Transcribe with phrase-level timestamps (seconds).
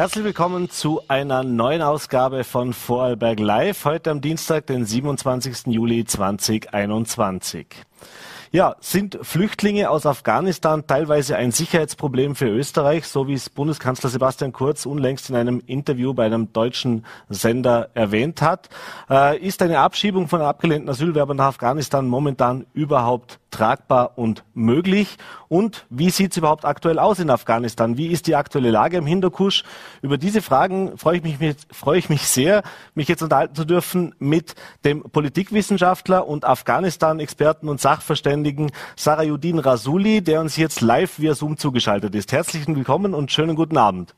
[0.00, 5.66] Herzlich willkommen zu einer neuen Ausgabe von Vorarlberg Live, heute am Dienstag, den 27.
[5.66, 7.66] Juli 2021.
[8.50, 14.54] Ja, sind Flüchtlinge aus Afghanistan teilweise ein Sicherheitsproblem für Österreich, so wie es Bundeskanzler Sebastian
[14.54, 18.70] Kurz unlängst in einem Interview bei einem deutschen Sender erwähnt hat?
[19.10, 25.16] Äh, ist eine Abschiebung von abgelehnten Asylwerbern nach Afghanistan momentan überhaupt tragbar und möglich?
[25.48, 27.96] Und wie sieht es überhaupt aktuell aus in Afghanistan?
[27.96, 29.64] Wie ist die aktuelle Lage im Hinterkusch?
[30.02, 32.62] Über diese Fragen freue ich mich, freue ich mich sehr,
[32.94, 34.54] mich jetzt unterhalten zu dürfen mit
[34.84, 42.14] dem Politikwissenschaftler und Afghanistan-Experten und Sachverständigen Sarayudin Rasuli, der uns jetzt live via Zoom zugeschaltet
[42.14, 42.32] ist.
[42.32, 44.14] Herzlichen Willkommen und schönen guten Abend.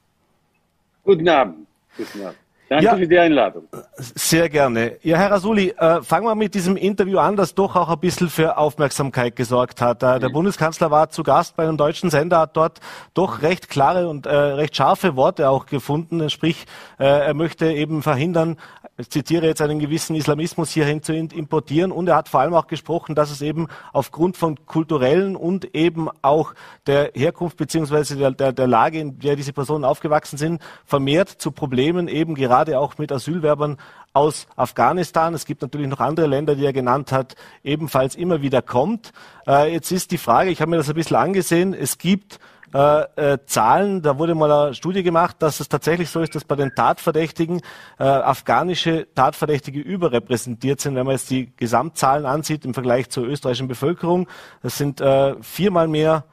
[1.04, 1.66] Guten Abend.
[1.96, 2.41] Guten Abend.
[2.72, 3.64] Danke ja, für die Einladung.
[3.98, 4.96] Sehr gerne.
[5.02, 8.30] Ja, Herr Rasuli, äh, fangen wir mit diesem Interview an, das doch auch ein bisschen
[8.30, 10.02] für Aufmerksamkeit gesorgt hat.
[10.02, 10.32] Äh, der mhm.
[10.32, 12.80] Bundeskanzler war zu Gast bei einem deutschen Sender, hat dort
[13.12, 16.30] doch recht klare und äh, recht scharfe Worte auch gefunden.
[16.30, 16.64] Sprich,
[16.96, 18.56] er möchte eben verhindern,
[19.02, 22.68] ich zitiere jetzt einen gewissen Islamismus hierhin zu importieren und er hat vor allem auch
[22.68, 26.54] gesprochen, dass es eben aufgrund von kulturellen und eben auch
[26.86, 31.50] der Herkunft beziehungsweise der, der, der Lage, in der diese Personen aufgewachsen sind, vermehrt zu
[31.50, 33.76] Problemen eben gerade gerade auch mit Asylwerbern
[34.12, 35.34] aus Afghanistan.
[35.34, 39.12] Es gibt natürlich noch andere Länder, die er genannt hat, ebenfalls immer wieder kommt.
[39.48, 42.38] Äh, jetzt ist die Frage, ich habe mir das ein bisschen angesehen, es gibt
[42.72, 46.44] äh, äh, Zahlen, da wurde mal eine Studie gemacht, dass es tatsächlich so ist, dass
[46.44, 47.60] bei den Tatverdächtigen
[47.98, 53.68] äh, afghanische Tatverdächtige überrepräsentiert sind, wenn man jetzt die Gesamtzahlen ansieht im Vergleich zur österreichischen
[53.68, 54.28] Bevölkerung.
[54.62, 56.24] Das sind äh, viermal mehr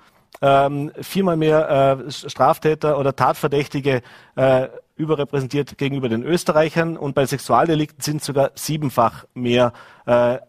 [0.42, 4.02] ähm, viermal mehr äh, Straftäter oder Tatverdächtige
[4.36, 4.68] äh,
[5.00, 9.72] überrepräsentiert gegenüber den Österreichern und bei Sexualdelikten sind sogar siebenfach mehr
[10.06, 10.40] äh,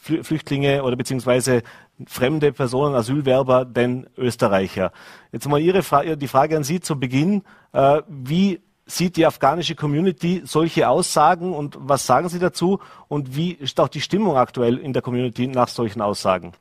[0.00, 1.62] Flüchtlinge oder beziehungsweise
[2.06, 4.92] fremde Personen, Asylwerber, denn Österreicher.
[5.32, 7.42] Jetzt mal Ihre Fra die Frage an Sie zu Beginn.
[7.72, 12.78] Äh, wie sieht die afghanische Community solche Aussagen und was sagen Sie dazu?
[13.08, 16.52] Und wie ist auch die Stimmung aktuell in der Community nach solchen Aussagen?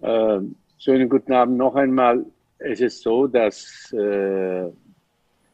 [0.00, 0.40] Äh,
[0.78, 2.24] schönen guten Abend noch einmal
[2.58, 4.66] es ist so, dass äh,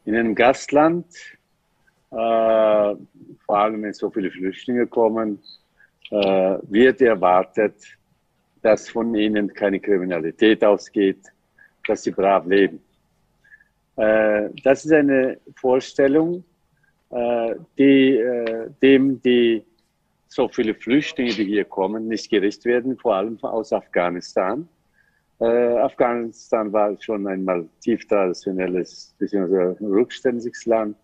[0.05, 1.05] in einem Gastland,
[2.11, 2.97] äh, vor
[3.49, 5.39] allem wenn so viele Flüchtlinge kommen,
[6.11, 7.75] äh, wird erwartet,
[8.61, 11.19] dass von ihnen keine Kriminalität ausgeht,
[11.87, 12.81] dass sie brav leben.
[13.97, 16.43] Äh, das ist eine Vorstellung,
[17.11, 19.63] äh, die, äh, dem die
[20.27, 24.67] so viele Flüchtlinge, die hier kommen, nicht gerecht werden, vor allem aus Afghanistan
[25.39, 29.75] äh, Afghanistan war schon einmal tief traditionelles bzw.
[29.85, 30.95] rückständiges Land.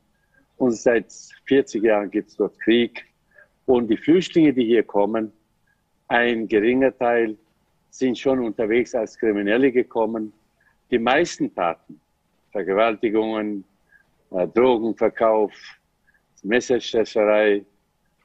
[0.58, 1.12] Und seit
[1.46, 3.06] 40 Jahren gibt es dort Krieg.
[3.66, 5.32] Und die Flüchtlinge, die hier kommen,
[6.08, 7.38] ein geringer Teil
[7.90, 10.32] sind schon unterwegs als Kriminelle gekommen.
[10.90, 12.00] Die meisten Taten,
[12.52, 13.64] Vergewaltigungen,
[14.32, 15.52] äh, Drogenverkauf,
[16.44, 17.66] Messerstecherei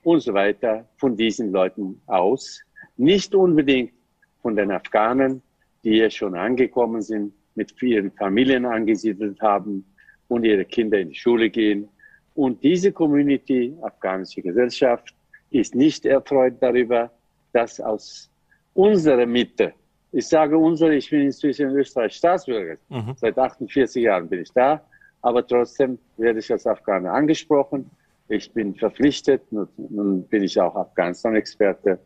[0.02, 2.60] und so weiter, von diesen Leuten aus.
[2.96, 3.92] Nicht unbedingt
[4.40, 5.42] von den Afghanen,
[5.86, 9.84] die hier schon angekommen sind, mit ihren Familien angesiedelt haben
[10.26, 11.88] und ihre Kinder in die Schule gehen.
[12.34, 15.14] Und diese Community, afghanische Gesellschaft,
[15.50, 17.12] ist nicht erfreut darüber,
[17.52, 18.28] dass aus
[18.74, 19.74] unserer Mitte,
[20.10, 23.14] ich sage unsere, ich bin inzwischen Österreich Staatsbürger, mhm.
[23.16, 24.82] seit 48 Jahren bin ich da,
[25.22, 27.88] aber trotzdem werde ich als Afghaner angesprochen.
[28.28, 32.00] Ich bin verpflichtet, nun bin ich auch Afghanistan-Experte,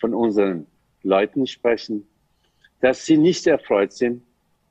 [0.00, 0.66] von unseren
[1.04, 2.04] Leuten sprechen,
[2.82, 4.22] dass sie nicht erfreut sind,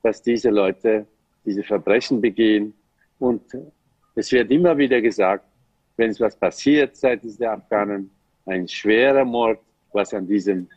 [0.02, 1.06] dass diese Leute
[1.44, 2.74] diese Verbrechen begehen.
[3.18, 3.42] Und
[4.14, 5.44] es wird immer wieder gesagt,
[5.96, 8.10] wenn es was passiert seitens der Afghanen,
[8.46, 9.58] ein schwerer Mord,
[9.92, 10.68] was an diesem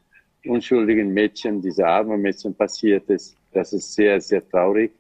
[0.46, 4.92] unschuldigen Mädchen, dieser armen Mädchen passiert ist, das ist sehr, sehr traurig,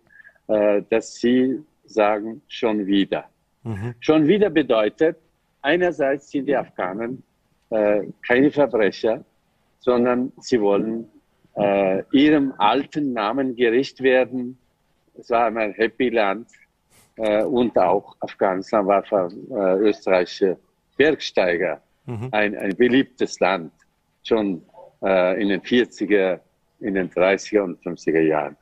[0.47, 3.29] äh, dass sie sagen, schon wieder.
[3.63, 3.93] Mhm.
[3.99, 5.17] Schon wieder bedeutet,
[5.61, 7.23] einerseits sind die Afghanen
[7.69, 9.23] äh, keine Verbrecher,
[9.79, 11.07] sondern sie wollen
[11.55, 14.57] äh, ihrem alten Namen gerecht werden.
[15.17, 16.47] Es war einmal Happy Land
[17.17, 20.57] äh, und auch Afghanistan war für äh, österreichische
[20.97, 22.29] Bergsteiger mhm.
[22.31, 23.71] ein, ein beliebtes Land,
[24.23, 24.61] schon
[25.01, 26.39] äh, in den 40er,
[26.81, 28.57] in den 30er und 50er Jahren.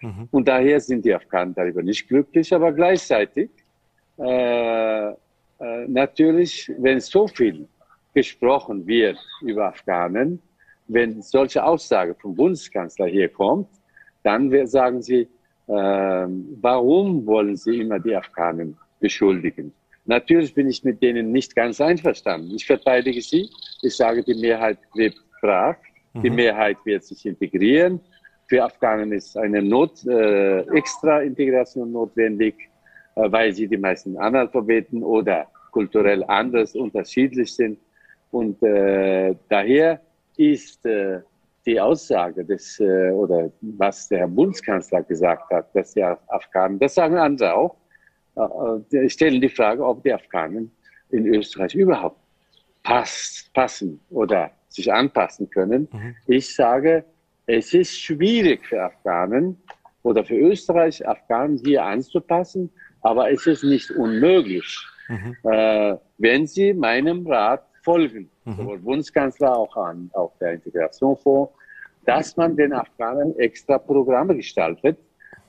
[0.00, 0.28] Mhm.
[0.30, 3.50] Und daher sind die Afghanen darüber nicht glücklich, aber gleichzeitig
[4.18, 5.14] äh, äh,
[5.88, 7.68] natürlich, wenn so viel
[8.14, 10.40] gesprochen wird über Afghanen,
[10.86, 13.68] wenn solche Aussage vom Bundeskanzler hier kommt,
[14.22, 15.28] dann sagen sie,
[15.66, 16.26] äh,
[16.60, 19.72] warum wollen sie immer die Afghanen beschuldigen?
[20.06, 22.54] Natürlich bin ich mit denen nicht ganz einverstanden.
[22.54, 23.48] Ich verteidige sie.
[23.82, 25.76] Ich sage, die Mehrheit lebt brav.
[26.14, 26.36] Die mhm.
[26.36, 28.00] Mehrheit wird sich integrieren.
[28.46, 32.54] Für Afghanen ist eine Not, äh, extra Integration notwendig,
[33.16, 37.78] äh, weil sie die meisten Analphabeten oder kulturell anders unterschiedlich sind.
[38.30, 40.00] Und äh, daher
[40.36, 41.20] ist äh,
[41.66, 46.94] die Aussage des, äh, oder was der Herr Bundeskanzler gesagt hat, dass die Afghanen, das
[46.94, 47.76] sagen andere auch,
[48.36, 50.70] äh, stellen die Frage, ob die Afghanen
[51.10, 52.18] in Österreich überhaupt
[52.82, 55.88] pass, passen oder sich anpassen können.
[55.92, 56.16] Mhm.
[56.26, 57.04] Ich sage,
[57.46, 59.62] es ist schwierig für Afghanen
[60.02, 62.70] oder für Österreich, Afghanen hier anzupassen,
[63.02, 65.36] aber es ist nicht unmöglich, mhm.
[65.44, 68.56] äh, wenn sie meinem Rat folgen, mhm.
[68.56, 71.52] sowohl Bundeskanzler auch an, auch der Integrationsfonds,
[72.04, 74.98] dass man den Afghanen extra Programme gestaltet.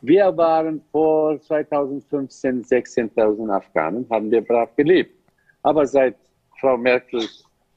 [0.02, 5.16] Wir waren vor 2015 16.000 Afghanen, haben wir brav gelebt.
[5.64, 6.16] Aber seit
[6.60, 7.22] Frau Merkel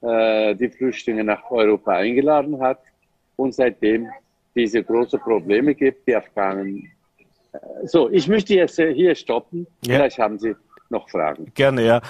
[0.01, 2.79] äh, die Flüchtlinge nach Europa eingeladen hat
[3.35, 4.07] und seitdem
[4.55, 6.91] diese großen Probleme gibt, die Afghanen.
[7.53, 9.65] Äh, so, ich möchte jetzt hier stoppen.
[9.85, 9.95] Ja.
[9.95, 10.55] Vielleicht haben Sie
[10.89, 11.51] noch Fragen.
[11.53, 12.01] Gerne, ja.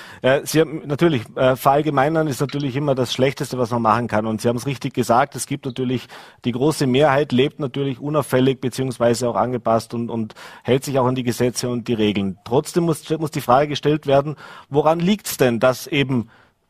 [0.43, 4.25] Sie haben natürlich, äh, verallgemeinern ist natürlich immer das Schlechteste, was man machen kann.
[4.25, 6.07] Und Sie haben es richtig gesagt, es gibt natürlich,
[6.45, 11.15] die große Mehrheit lebt natürlich unauffällig beziehungsweise auch angepasst und, und hält sich auch an
[11.15, 12.37] die Gesetze und die Regeln.
[12.45, 14.35] Trotzdem muss, muss die Frage gestellt werden,
[14.69, 16.29] woran liegt es denn, dass eben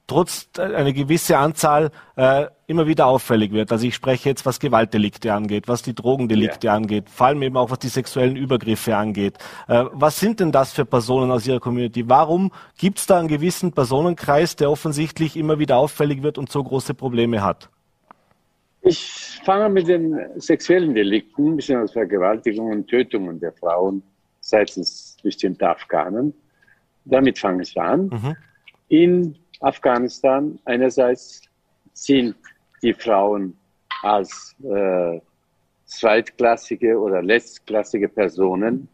[0.09, 3.71] trotz eine gewisse Anzahl äh, immer wieder auffällig wird.
[3.71, 6.73] Also ich spreche jetzt, was Gewaltdelikte angeht, was die Drogendelikte ja.
[6.73, 9.37] angeht, vor allem eben auch was die sexuellen Übergriffe angeht.
[9.67, 12.09] Äh, was sind denn das für Personen aus Ihrer Community?
[12.09, 16.63] Warum gibt es da einen gewissen Personenkreis, der offensichtlich immer wieder auffällig wird und so
[16.63, 17.69] große Probleme hat?
[18.81, 21.87] Ich fange mit den sexuellen Delikten, bzw.
[21.91, 24.01] Vergewaltigungen und Tötungen der Frauen
[24.39, 26.33] seitens bestimmter Afghanen.
[27.05, 28.07] Damit fange ich an.
[28.07, 28.35] Mhm.
[28.87, 30.59] In Afghanistan.
[30.65, 31.41] Einerseits
[31.93, 32.35] sind
[32.81, 33.57] die Frauen
[34.01, 35.19] als äh,
[35.85, 38.87] zweitklassige oder letztklassige Personen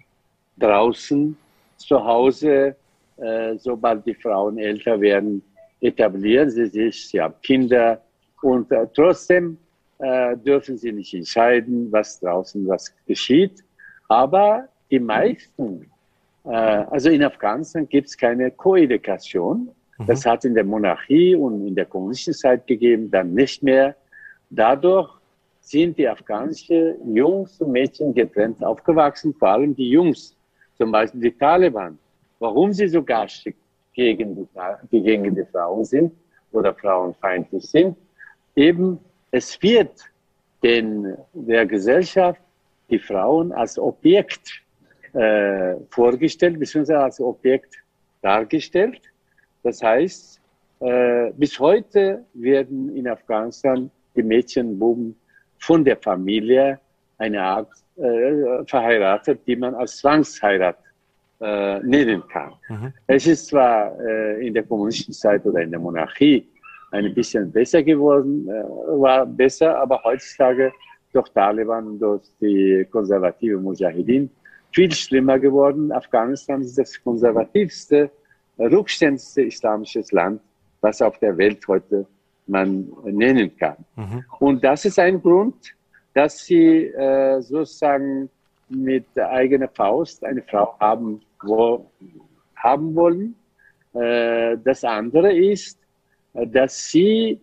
[0.57, 1.37] draußen
[1.77, 2.75] zu Hause,
[3.17, 5.43] äh, sobald die Frauen älter werden,
[5.81, 8.01] etablieren sie sich, sie haben Kinder
[8.41, 9.57] und äh, trotzdem
[9.99, 13.63] äh, dürfen sie nicht entscheiden, was draußen was geschieht.
[14.07, 15.89] Aber die meisten,
[16.45, 19.69] äh, also in Afghanistan gibt es keine Koedukation.
[19.97, 20.07] Mhm.
[20.07, 23.95] Das hat in der Monarchie und in der kommunistischen Zeit gegeben, dann nicht mehr.
[24.49, 25.09] Dadurch
[25.61, 30.35] sind die afghanischen Jungs und Mädchen getrennt aufgewachsen, vor allem die Jungs,
[30.77, 31.97] zum Beispiel die Taliban.
[32.39, 33.55] Warum sie so garstig
[33.93, 36.13] gegen die, gegen die Frauen sind
[36.51, 37.97] oder frauenfeindlich sind,
[38.55, 38.99] eben
[39.31, 40.01] es wird
[40.61, 42.41] den, der Gesellschaft
[42.89, 44.61] die Frauen als Objekt
[45.13, 47.75] äh, vorgestellt, beziehungsweise als Objekt
[48.21, 49.01] dargestellt.
[49.65, 50.39] Das heißt,
[50.81, 55.15] äh, bis heute werden in Afghanistan die Mädchen und Buben
[55.57, 56.79] von der Familie
[57.17, 60.77] eine Art äh, verheiratet, die man als Zwangsheirat
[61.41, 62.53] äh, nennen kann.
[62.69, 62.93] Mhm.
[63.07, 66.47] Es ist zwar äh, in der kommunistischen Zeit oder in der Monarchie
[66.91, 68.51] ein bisschen besser geworden, äh,
[69.01, 70.71] war besser, aber heutzutage
[71.11, 74.29] durch Taliban durch die konservative Mujahideen
[74.71, 75.91] viel schlimmer geworden.
[75.91, 78.11] Afghanistan ist das konservativste
[78.59, 80.41] rückständigste islamisches Land,
[80.81, 82.05] was auf der Welt heute
[82.47, 83.77] man nennen kann.
[83.95, 84.23] Mhm.
[84.39, 85.55] Und das ist ein Grund,
[86.13, 88.29] dass sie äh, sozusagen
[88.69, 91.89] mit eigener Faust eine Frau haben, wo,
[92.55, 93.35] haben wollen.
[93.93, 95.79] Äh, das andere ist,
[96.33, 97.39] dass sie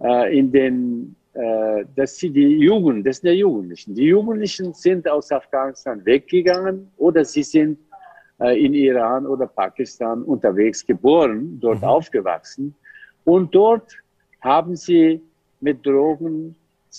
[0.00, 3.94] äh, in den, äh, dass sie die Jugend, das sind die Jugendlichen.
[3.94, 7.78] Die Jugendlichen sind aus Afghanistan weggegangen oder sie sind
[8.38, 11.84] in Iran oder Pakistan unterwegs geboren, dort mhm.
[11.84, 12.74] aufgewachsen.
[13.24, 13.96] Und dort
[14.42, 15.22] haben sie
[15.60, 16.54] mit Drogen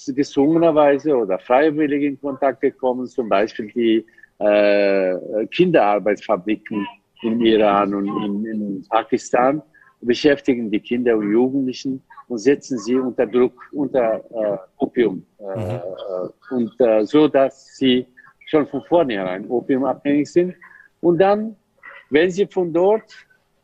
[0.08, 4.06] gezwungenerweise oder freiwillig in Kontakt gekommen, zum Beispiel die
[4.40, 6.88] äh, Kinderarbeitsfabriken
[7.24, 9.62] in Iran und in, in, Pakistan
[10.02, 15.26] beschäftigen die Kinder und Jugendlichen und setzen sie unter Druck, unter äh, Opium.
[15.40, 15.82] Äh, mhm.
[16.52, 18.06] und äh, so, dass sie
[18.46, 20.56] schon von vornherein opiumabhängig sind
[21.02, 21.56] und dann,
[22.10, 23.14] wenn Sie von dort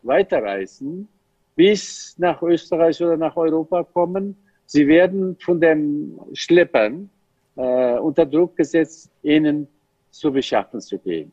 [0.02, 1.08] weiterreisen,
[1.56, 4.36] bis nach Österreich oder nach Europa kommen,
[4.66, 7.10] Sie werden von den Schleppern
[7.56, 9.68] äh, unter Druck gesetzt, ihnen
[10.10, 11.32] zu beschaffen zu gehen.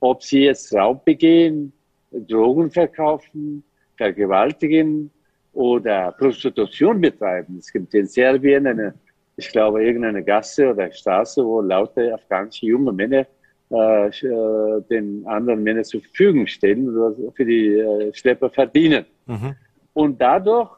[0.00, 1.72] Ob sie jetzt Raub begehen,
[2.10, 3.64] Drogen verkaufen,
[3.96, 5.10] vergewaltigen
[5.52, 7.58] oder Prostitution betreiben.
[7.58, 8.94] Es gibt in Serbien eine,
[9.36, 13.26] ich glaube, irgendeine Gasse oder Straße, wo lauter afghanische junge Männer
[13.70, 16.90] äh, äh, den anderen Männern zur Verfügung stellen
[17.34, 19.04] für die äh, Schlepper verdienen.
[19.26, 19.54] Mhm.
[19.92, 20.70] Und dadurch,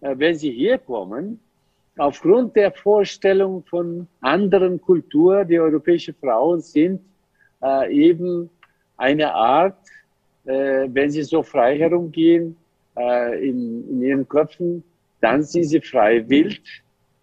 [0.00, 1.40] äh, wenn sie hier kommen,
[1.98, 7.00] aufgrund der Vorstellung von anderen Kultur, die europäische Frauen sind
[7.62, 8.48] äh, eben
[8.96, 9.78] eine Art,
[10.46, 12.56] äh, wenn sie so frei herumgehen
[12.96, 14.82] äh, in, in ihren Köpfen,
[15.20, 16.62] dann sind sie frei wild.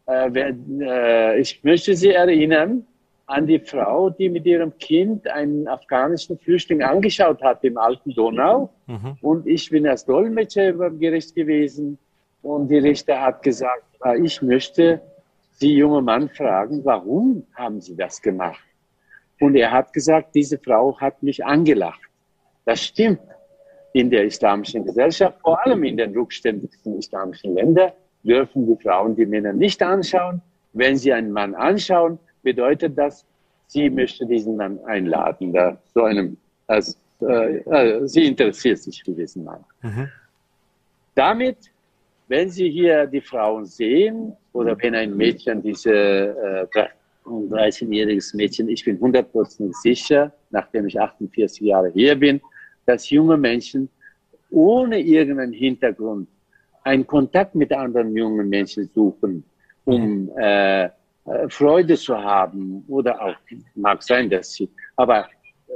[0.06, 2.86] Äh, wenn, äh, ich möchte Sie erinnern
[3.28, 8.70] an die Frau, die mit ihrem Kind einen afghanischen Flüchtling angeschaut hat im alten Donau.
[8.86, 9.18] Mhm.
[9.22, 11.98] Und ich bin als Dolmetscher beim Gericht gewesen.
[12.44, 13.84] Und die Richter hat gesagt,
[14.22, 15.02] ich möchte
[15.62, 18.62] die junge Mann fragen, warum haben Sie das gemacht?
[19.40, 22.02] Und er hat gesagt, diese Frau hat mich angelacht.
[22.66, 23.22] Das stimmt.
[23.94, 27.92] In der islamischen Gesellschaft, vor allem in den rückständigsten islamischen Ländern,
[28.24, 30.42] dürfen die Frauen die Männer nicht anschauen.
[30.74, 33.26] Wenn sie einen Mann anschauen, bedeutet das,
[33.68, 36.38] sie möchte diesen Mann einladen, da so einem,
[36.68, 39.64] also, äh, äh, sie interessiert sich für diesen Mann.
[39.82, 40.08] Mhm.
[41.16, 41.58] Damit
[42.28, 46.88] wenn Sie hier die Frauen sehen oder wenn ein Mädchen, diese äh,
[47.26, 52.42] 13-jähriges Mädchen, ich bin 100% sicher, nachdem ich 48 Jahre hier bin,
[52.86, 53.90] dass junge Menschen
[54.50, 56.28] ohne irgendeinen Hintergrund
[56.84, 59.44] einen Kontakt mit anderen jungen Menschen suchen,
[59.86, 60.90] um äh
[61.50, 63.36] Freude zu haben oder auch
[63.76, 65.28] mag sein, dass sie, aber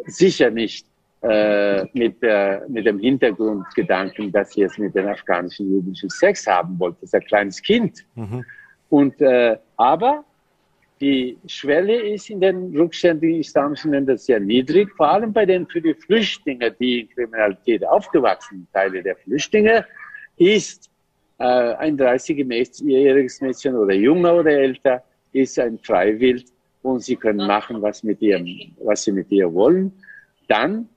[0.06, 0.86] sicher nicht
[1.22, 6.80] äh, mit, äh, mit dem Hintergrundgedanken, dass sie jetzt mit den afghanischen Jugendlichen Sex haben
[6.80, 7.00] wollte.
[7.02, 8.06] Das ist ein kleines Kind.
[8.16, 8.46] Mhm.
[8.90, 10.24] Und, äh, aber
[11.02, 15.82] die Schwelle ist in den rückständigen islamischen Ländern sehr niedrig, vor allem bei den für
[15.82, 19.86] die Flüchtlinge, die in Kriminalität aufgewachsen Teile der Flüchtlinge,
[20.38, 20.90] ist
[21.38, 26.46] äh, ein 30-jähriges Mädchen oder jünger oder älter, ist ein Freiwild
[26.82, 28.48] und sie können machen, was, mit ihrem,
[28.84, 29.92] was sie mit ihr wollen.
[30.48, 30.90] Dann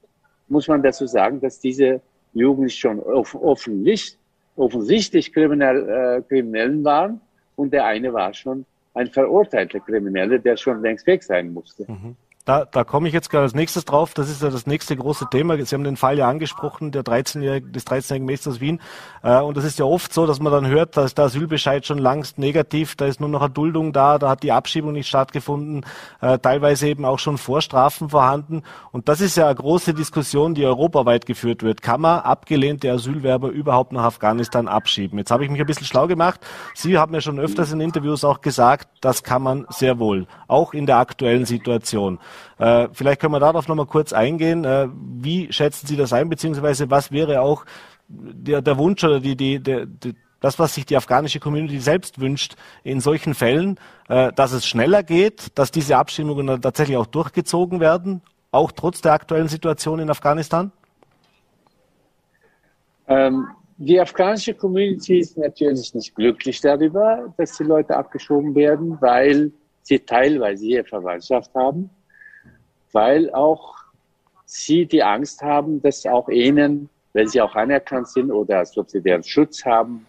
[0.48, 2.00] muss man dazu sagen, dass diese
[2.32, 4.16] Jugendlichen schon offensichtlich,
[4.56, 7.20] offensichtlich kriminell, äh, Kriminellen waren
[7.56, 11.90] und der eine war schon ein verurteilter Krimineller, der schon längst weg sein musste.
[11.90, 12.16] Mhm.
[12.44, 14.14] Da, da komme ich jetzt gerade als nächstes drauf.
[14.14, 15.56] Das ist ja das nächste große Thema.
[15.64, 18.80] Sie haben den Fall ja angesprochen, der 13 des 13-jährigen Mädchens aus Wien.
[19.22, 21.98] Äh, und das ist ja oft so, dass man dann hört, dass der Asylbescheid schon
[21.98, 25.86] langst negativ, da ist nur noch eine Duldung da, da hat die Abschiebung nicht stattgefunden,
[26.20, 28.64] äh, teilweise eben auch schon Vorstrafen vorhanden.
[28.90, 31.80] Und das ist ja eine große Diskussion, die europaweit geführt wird.
[31.80, 35.16] Kann man abgelehnte Asylwerber überhaupt nach Afghanistan abschieben?
[35.16, 36.40] Jetzt habe ich mich ein bisschen schlau gemacht.
[36.74, 40.74] Sie haben ja schon öfters in Interviews auch gesagt, das kann man sehr wohl, auch
[40.74, 42.18] in der aktuellen Situation.
[42.58, 44.64] Äh, vielleicht können wir darauf nochmal kurz eingehen.
[44.64, 47.64] Äh, wie schätzen Sie das ein, beziehungsweise was wäre auch
[48.08, 52.20] der, der Wunsch oder die, die, die, die, das, was sich die afghanische Community selbst
[52.20, 57.06] wünscht in solchen Fällen, äh, dass es schneller geht, dass diese Abstimmungen dann tatsächlich auch
[57.06, 60.72] durchgezogen werden, auch trotz der aktuellen Situation in Afghanistan?
[63.06, 63.46] Ähm,
[63.78, 69.98] die afghanische Community ist natürlich nicht glücklich darüber, dass die Leute abgeschoben werden, weil sie
[69.98, 71.90] teilweise hier Verwandtschaft haben
[72.92, 73.74] weil auch
[74.46, 79.64] sie die Angst haben, dass auch ihnen, wenn sie auch anerkannt sind oder deren Schutz
[79.64, 80.06] haben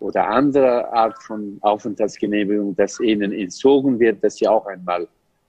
[0.00, 5.08] oder andere Art von Aufenthaltsgenehmigung, dass ihnen entzogen wird, dass sie auch einmal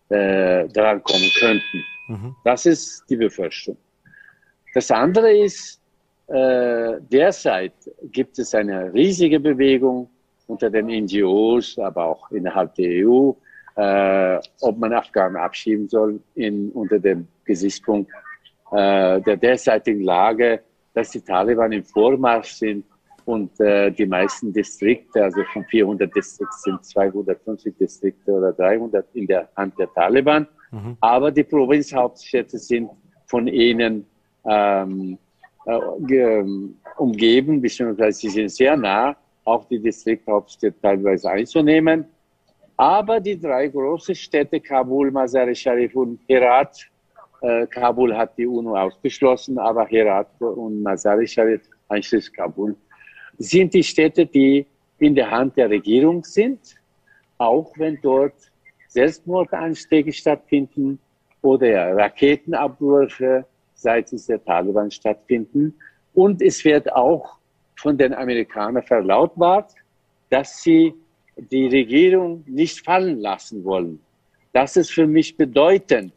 [0.09, 1.83] äh, daran kommen könnten.
[2.07, 2.35] Mhm.
[2.43, 3.77] Das ist die Befürchtung.
[4.73, 5.81] Das andere ist,
[6.27, 7.73] äh, derzeit
[8.11, 10.09] gibt es eine riesige Bewegung
[10.47, 13.31] unter den NGOs, aber auch innerhalb der EU,
[13.75, 18.11] äh, ob man Afghanen abschieben soll in, unter dem Gesichtspunkt
[18.71, 20.61] äh, der derzeitigen Lage,
[20.93, 22.85] dass die Taliban im Vormarsch sind
[23.25, 29.27] und äh, die meisten Distrikte, also von 400 Distrikten sind 250 Distrikte oder 300 in
[29.27, 30.47] der Hand der Taliban.
[30.71, 30.97] Mhm.
[31.01, 32.89] Aber die Provinzhauptstädte sind
[33.25, 34.05] von ihnen
[34.45, 35.17] ähm,
[35.65, 36.43] äh,
[36.97, 42.05] umgeben, beziehungsweise sie sind sehr nah, auch die Distrikthauptstädte teilweise einzunehmen.
[42.77, 46.77] Aber die drei großen Städte, Kabul, Mazar-e Sharif und Herat,
[47.41, 52.75] äh, Kabul hat die UNO ausgeschlossen, aber Herat und Mazar-e Sharif, einschließlich Kabul,
[53.37, 54.65] sind die Städte, die
[54.99, 56.59] in der Hand der Regierung sind,
[57.37, 58.35] auch wenn dort
[58.87, 60.99] Selbstmordanschläge stattfinden
[61.41, 65.75] oder Raketenabwürfe seitens der Taliban stattfinden.
[66.13, 67.37] Und es wird auch
[67.77, 69.73] von den Amerikanern verlautbart,
[70.29, 70.93] dass sie
[71.37, 73.99] die Regierung nicht fallen lassen wollen.
[74.53, 76.13] Das ist für mich bedeutend.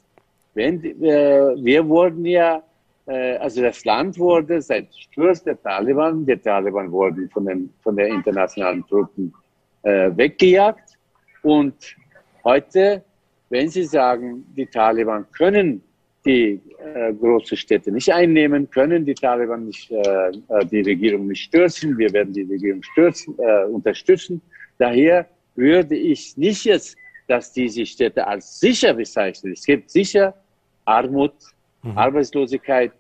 [0.54, 2.62] Wenn, äh, wir wurden ja,
[3.06, 7.96] äh, also das Land wurde seit Sturz der Taliban, die Taliban wurden von, den, von
[7.96, 9.32] der internationalen Truppen
[9.82, 10.96] äh, weggejagt.
[11.42, 11.96] Und
[12.44, 13.02] heute,
[13.50, 15.82] wenn Sie sagen, die Taliban können
[16.24, 16.60] die
[16.94, 21.96] äh, große Städte nicht einnehmen, können die Taliban nicht, äh, äh die Regierung nicht stürzen,
[21.96, 24.40] wir werden die Regierung stürzen, äh, unterstützen,
[24.78, 29.52] Daher würde ich nicht jetzt, dass diese Städte als sicher bezeichnen.
[29.52, 30.34] Es gibt sicher
[30.84, 31.34] Armut,
[31.82, 31.98] mhm.
[31.98, 32.92] Arbeitslosigkeit,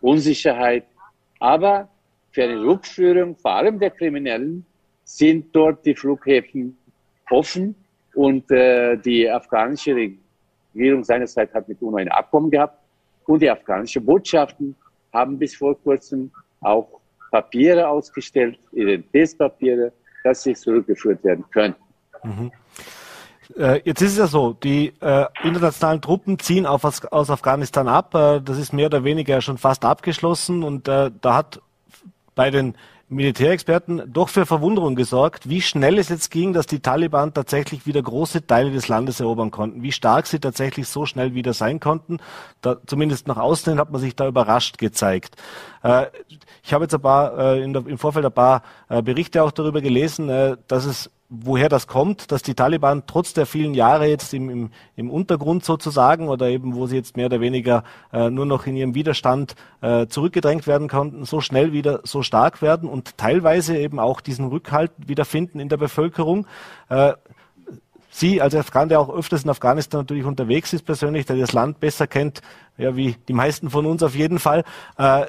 [0.00, 0.84] Unsicherheit,
[1.40, 1.88] aber
[2.30, 4.64] für eine Rückführung, vor allem der Kriminellen,
[5.04, 6.76] sind dort die Flughäfen
[7.30, 7.74] offen
[8.14, 12.78] und äh, die afghanische Regierung seinerzeit hat mit UNO ein Abkommen gehabt
[13.26, 14.74] und die afghanischen Botschaften
[15.12, 16.88] haben bis vor kurzem auch
[17.30, 19.92] Papiere ausgestellt, Identitätspapiere,
[20.24, 21.76] dass sie zurückgeführt werden können.
[22.24, 22.50] Mhm.
[23.56, 28.14] Äh, jetzt ist es ja so, die äh, internationalen Truppen ziehen auf, aus Afghanistan ab.
[28.14, 31.60] Äh, das ist mehr oder weniger schon fast abgeschlossen und äh, da hat
[32.34, 32.74] bei den
[33.14, 38.02] Militärexperten doch für Verwunderung gesorgt, wie schnell es jetzt ging, dass die Taliban tatsächlich wieder
[38.02, 42.18] große Teile des Landes erobern konnten, wie stark sie tatsächlich so schnell wieder sein konnten.
[42.60, 45.36] Da, zumindest nach außen hat man sich da überrascht gezeigt.
[45.82, 46.06] Äh,
[46.62, 49.80] ich habe jetzt ein paar, äh, der, im Vorfeld ein paar äh, Berichte auch darüber
[49.80, 51.10] gelesen, äh, dass es
[51.42, 55.64] woher das kommt, dass die Taliban trotz der vielen Jahre jetzt im, im, im Untergrund
[55.64, 59.54] sozusagen oder eben wo sie jetzt mehr oder weniger äh, nur noch in ihrem Widerstand
[59.80, 64.46] äh, zurückgedrängt werden konnten, so schnell wieder so stark werden und teilweise eben auch diesen
[64.46, 66.46] Rückhalt wiederfinden in der Bevölkerung.
[66.88, 67.14] Äh,
[68.16, 71.80] Sie als Afghan, der auch öfters in Afghanistan natürlich unterwegs ist persönlich, der das Land
[71.80, 72.42] besser kennt,
[72.78, 74.62] ja wie die meisten von uns auf jeden Fall,
[74.98, 75.26] äh,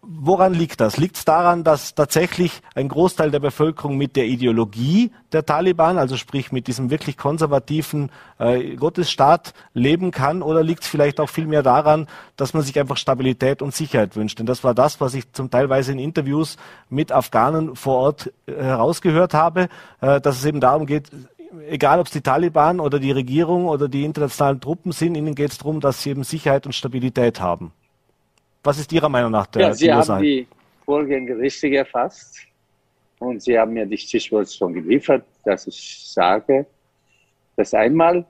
[0.00, 0.96] Woran liegt das?
[0.96, 6.16] Liegt es daran, dass tatsächlich ein Großteil der Bevölkerung mit der Ideologie der Taliban, also
[6.16, 10.40] sprich mit diesem wirklich konservativen äh, Gottesstaat leben kann?
[10.40, 14.38] Oder liegt es vielleicht auch vielmehr daran, dass man sich einfach Stabilität und Sicherheit wünscht?
[14.38, 16.56] Denn das war das, was ich zum Teilweise in Interviews
[16.88, 19.68] mit Afghanen vor Ort äh, herausgehört habe,
[20.00, 21.10] äh, dass es eben darum geht,
[21.68, 25.50] egal ob es die Taliban oder die Regierung oder die internationalen Truppen sind, ihnen geht
[25.50, 27.72] es darum, dass sie eben Sicherheit und Stabilität haben.
[28.62, 30.46] Was ist Ihrer Meinung nach der ja, Sie haben die
[30.84, 32.38] Vorgänge richtig erfasst
[33.18, 36.66] und Sie haben mir die Stichworte schon geliefert, dass ich sage,
[37.56, 38.24] dass einmal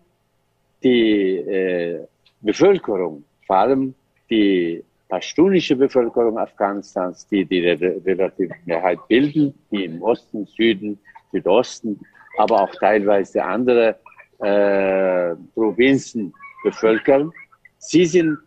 [0.83, 2.07] die äh,
[2.41, 3.95] Bevölkerung, vor allem
[4.31, 10.99] die pashtunische Bevölkerung Afghanistans, die die relative Mehrheit bilden, die im Osten, Süden,
[11.33, 11.99] Südosten,
[12.37, 13.99] aber auch teilweise andere
[14.39, 17.33] äh, Provinzen bevölkern.
[17.79, 18.39] Sie sind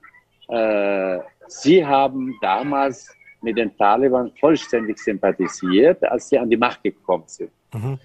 [0.50, 1.20] äh,
[1.52, 7.52] Sie haben damals mit den Taliban vollständig sympathisiert, als sie an die Macht gekommen sind.
[7.74, 8.00] Mhm.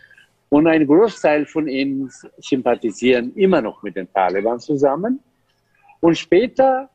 [0.48, 5.20] Und ein Großteil von ihnen sympathisieren immer noch mit den Taliban zusammen.
[6.00, 6.90] Und später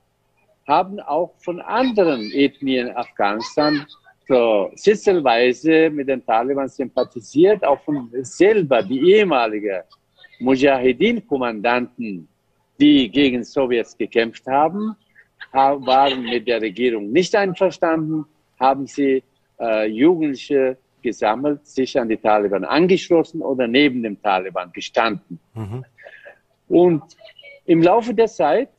[0.67, 3.85] haben auch von anderen Ethnien Afghanistan
[4.27, 9.85] so sitzelweise mit den Taliban sympathisiert, auch von selber die ehemalige
[10.39, 12.27] Mujahedin-Kommandanten,
[12.79, 14.97] die gegen Sowjets gekämpft haben,
[15.53, 18.25] waren mit der Regierung nicht einverstanden,
[18.59, 19.23] haben sie
[19.59, 25.39] äh, Jugendliche gesammelt, sich an die Taliban angeschlossen oder neben dem Taliban gestanden.
[25.53, 25.85] Mhm.
[26.69, 27.03] Und
[27.65, 28.69] im Laufe der Zeit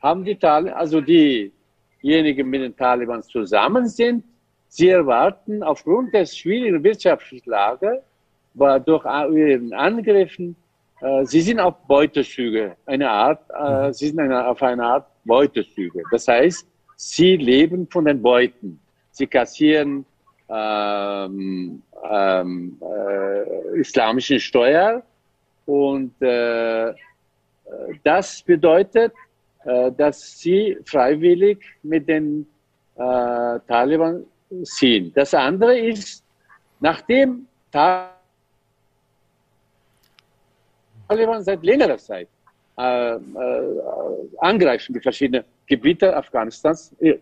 [0.00, 4.24] haben die Taliban, also diejenigen mit den Taliban zusammen sind,
[4.68, 8.02] sie erwarten aufgrund der schwierigen wirtschaftlichen Lage,
[8.54, 10.56] war durch ihren Angriffen,
[11.00, 13.92] äh, sie sind auf Beutezüge, eine Art, äh, mhm.
[13.92, 16.02] sie sind eine, auf eine Art Beutezüge.
[16.10, 18.80] Das heißt, sie leben von den Beuten.
[19.10, 20.04] Sie kassieren
[20.48, 25.02] ähm, ähm, äh, islamischen Steuer
[25.66, 26.92] und äh,
[28.02, 29.12] das bedeutet,
[29.64, 32.46] äh, dass sie freiwillig mit den
[32.96, 34.24] äh, Taliban
[34.62, 35.12] ziehen.
[35.14, 36.24] Das andere ist,
[36.80, 38.17] nachdem Taliban
[41.40, 42.28] seit längerer Zeit
[42.78, 43.18] äh, äh,
[44.38, 46.94] angreifen, die verschiedenen Gebiete Afghanistans.
[47.00, 47.14] Ja.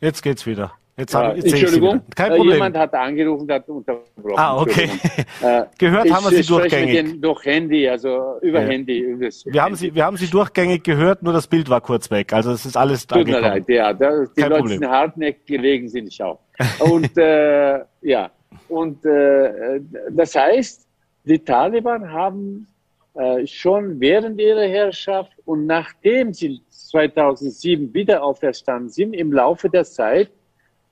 [0.00, 0.72] Jetzt geht's wieder.
[0.96, 2.54] Jetzt ja, jetzt Entschuldigung, Kein äh, Problem.
[2.54, 4.34] jemand hat angerufen, hat unterbrochen.
[4.36, 4.90] Ah, okay.
[5.42, 7.18] Äh, gehört haben wir Sie durchgängig.
[7.18, 8.68] durch Handy, also über ja.
[8.68, 9.18] Handy.
[9.46, 12.34] Wir haben Sie, wir haben Sie durchgängig gehört, nur das Bild war kurz weg.
[12.34, 13.44] Also es ist alles Tut angekommen.
[13.44, 13.92] mir leid, ja.
[13.94, 14.78] Da, die Kein Leute Problem.
[14.80, 16.40] sind hartnäckig gelegen, sind ich auch.
[16.80, 18.30] Und äh, ja,
[18.68, 20.86] und äh, das heißt,
[21.24, 22.66] die Taliban haben
[23.14, 29.84] äh, schon während ihrer Herrschaft und nachdem sie 2007 wieder auferstanden sind, im Laufe der
[29.84, 30.30] Zeit,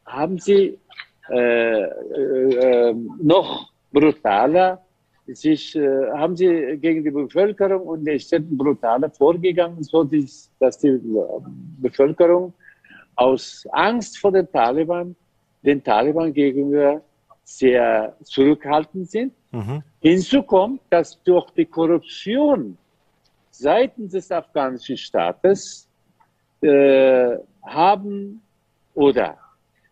[0.04, 0.78] haben sie
[1.30, 4.82] äh, äh, noch brutaler
[5.26, 11.00] sich, äh, haben sie gegen die Bevölkerung und die Städten brutaler vorgegangen, so dass die
[11.78, 12.54] Bevölkerung
[13.14, 15.14] aus Angst vor den Taliban
[15.62, 17.02] den Taliban gegenüber
[17.48, 19.32] sehr zurückhaltend sind.
[19.52, 19.82] Mhm.
[20.00, 22.76] Hinzu kommt, dass durch die Korruption
[23.50, 25.88] seitens des afghanischen Staates
[26.60, 28.42] äh, haben
[28.94, 29.38] oder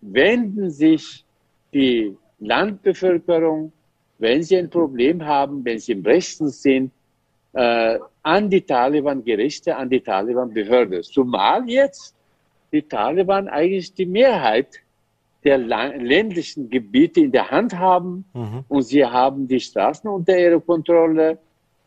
[0.03, 1.25] wenden sich
[1.73, 3.73] die Landbevölkerung,
[4.19, 6.93] wenn sie ein Problem haben, wenn sie im Rechten sind,
[7.55, 11.01] äh, an die Taliban-Gerichte, an die Taliban-Behörde.
[11.01, 12.15] Zumal jetzt
[12.71, 14.83] die Taliban eigentlich die Mehrheit
[15.47, 18.65] der ländlichen Gebiete in der Hand haben mhm.
[18.69, 21.39] und sie haben die Straßen unter ihrer Kontrolle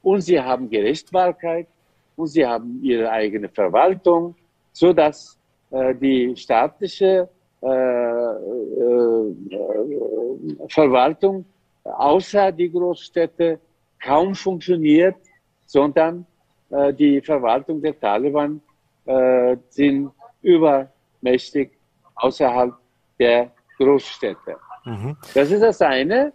[0.01, 1.67] und sie haben Gerichtsbarkeit
[2.15, 4.33] und sie haben ihre eigene Verwaltung,
[4.71, 5.37] so dass
[5.71, 7.27] äh, die staatliche
[7.61, 9.35] äh, äh,
[10.69, 11.43] Verwaltung
[11.83, 13.59] außer die Großstädte
[14.01, 15.17] kaum funktioniert,
[15.65, 16.25] sondern
[16.69, 18.61] äh, die Verwaltung der Taliban
[19.05, 21.71] äh, sind übermächtig
[22.15, 22.73] außerhalb
[23.19, 24.57] der Großstädte.
[24.85, 25.17] Mhm.
[25.33, 26.33] Das ist das eine.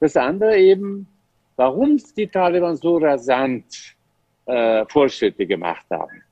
[0.00, 1.06] Das andere eben,
[1.56, 3.96] warum die Taliban so rasant
[4.46, 6.22] äh, Fortschritte gemacht haben.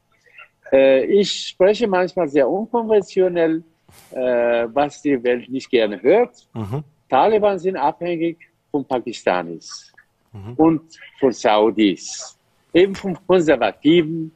[0.72, 3.62] Äh, ich spreche manchmal sehr unkonventionell,
[4.10, 6.46] äh, was die Welt nicht gerne hört.
[6.52, 6.84] Mhm.
[7.08, 8.38] Taliban sind abhängig
[8.70, 9.92] von Pakistanis
[10.32, 10.54] mhm.
[10.54, 10.82] und
[11.20, 12.38] von Saudis,
[12.72, 14.32] eben von konservativen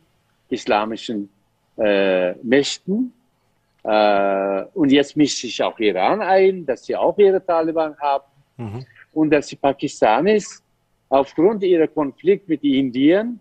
[0.48, 1.28] islamischen
[1.76, 3.12] äh, Mächten.
[3.84, 8.24] Äh, und jetzt mischt sich auch Iran ein, dass sie auch ihre Taliban haben
[8.56, 8.86] mhm.
[9.12, 10.62] und dass die Pakistanis
[11.08, 13.40] aufgrund ihrer Konflikt mit Indien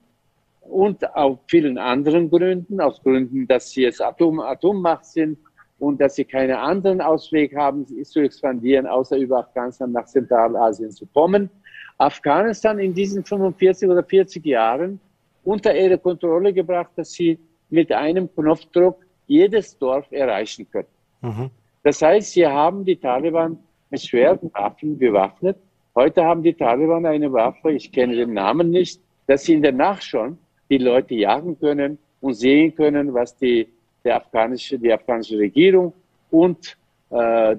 [0.62, 5.38] und auf vielen anderen Gründen, aus Gründen, dass sie jetzt Atom, Atommacht sind
[5.80, 11.06] und dass sie keinen anderen Ausweg haben, zu expandieren, außer über Afghanistan nach Zentralasien zu
[11.08, 11.50] kommen.
[11.98, 15.00] Afghanistan in diesen 45 oder 40 Jahren
[15.44, 20.88] unter ihre Kontrolle gebracht, dass sie mit einem Knopfdruck jedes Dorf erreichen können.
[21.22, 21.52] Mhm.
[21.84, 23.60] Das heißt, sie haben die Taliban
[23.90, 25.58] mit schweren Waffen bewaffnet.
[25.96, 29.72] Heute haben die Taliban eine Waffe, ich kenne den Namen nicht, dass sie in der
[29.72, 30.38] Nacht schon
[30.70, 33.68] die Leute jagen können und sehen können, was die,
[34.04, 35.94] der afghanische, die afghanische Regierung
[36.30, 36.78] und
[37.10, 37.56] äh,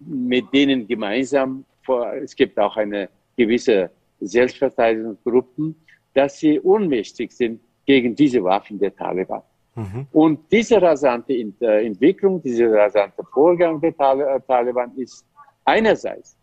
[0.00, 5.76] mit denen gemeinsam, vor, es gibt auch eine gewisse Selbstverteidigungsgruppen,
[6.14, 9.42] dass sie ohnmächtig sind gegen diese Waffen der Taliban.
[9.76, 10.06] Mhm.
[10.12, 15.24] Und diese rasante äh, Entwicklung, dieser rasante Vorgang der äh, Taliban ist
[15.64, 16.36] einerseits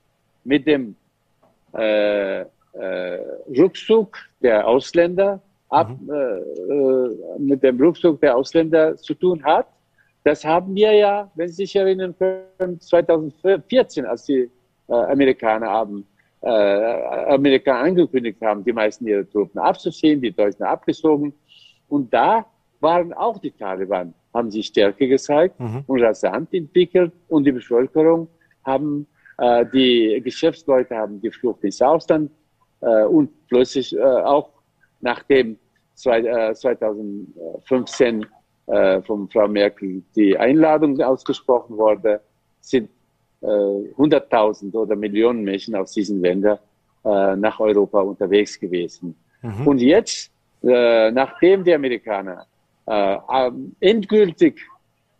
[0.44, 0.96] mit dem
[1.74, 2.46] äh, äh,
[3.58, 6.12] Rückzug der Ausländer ab, mhm.
[6.12, 9.68] äh, mit dem Rückzug der Ausländer zu tun hat.
[10.24, 14.50] Das haben wir ja, wenn Sie sich erinnern können, 2014, als die
[14.88, 16.06] äh, Amerikaner haben,
[16.42, 21.34] äh, Amerikaner angekündigt haben, die meisten ihrer Truppen abzuziehen, die Deutschen abgezogen.
[21.90, 22.46] Und da
[22.84, 25.84] waren auch die Taliban, haben sich Stärke gezeigt mhm.
[25.88, 28.28] und rasant entwickelt und die Bevölkerung
[28.64, 29.08] haben,
[29.40, 32.30] äh, die Geschäftsleute haben die Flucht ins Ausland
[32.82, 34.50] äh, und plötzlich äh, auch
[35.02, 35.58] nachdem
[35.96, 38.26] 2015
[38.68, 42.22] äh, von Frau Merkel die Einladung ausgesprochen wurde,
[42.62, 42.90] sind
[43.42, 46.58] äh, 100.000 oder Millionen Menschen aus diesen Ländern
[47.04, 49.16] äh, nach Europa unterwegs gewesen.
[49.42, 49.68] Mhm.
[49.68, 50.32] Und jetzt,
[50.64, 52.48] äh, nachdem die Amerikaner
[52.86, 54.62] äh, endgültig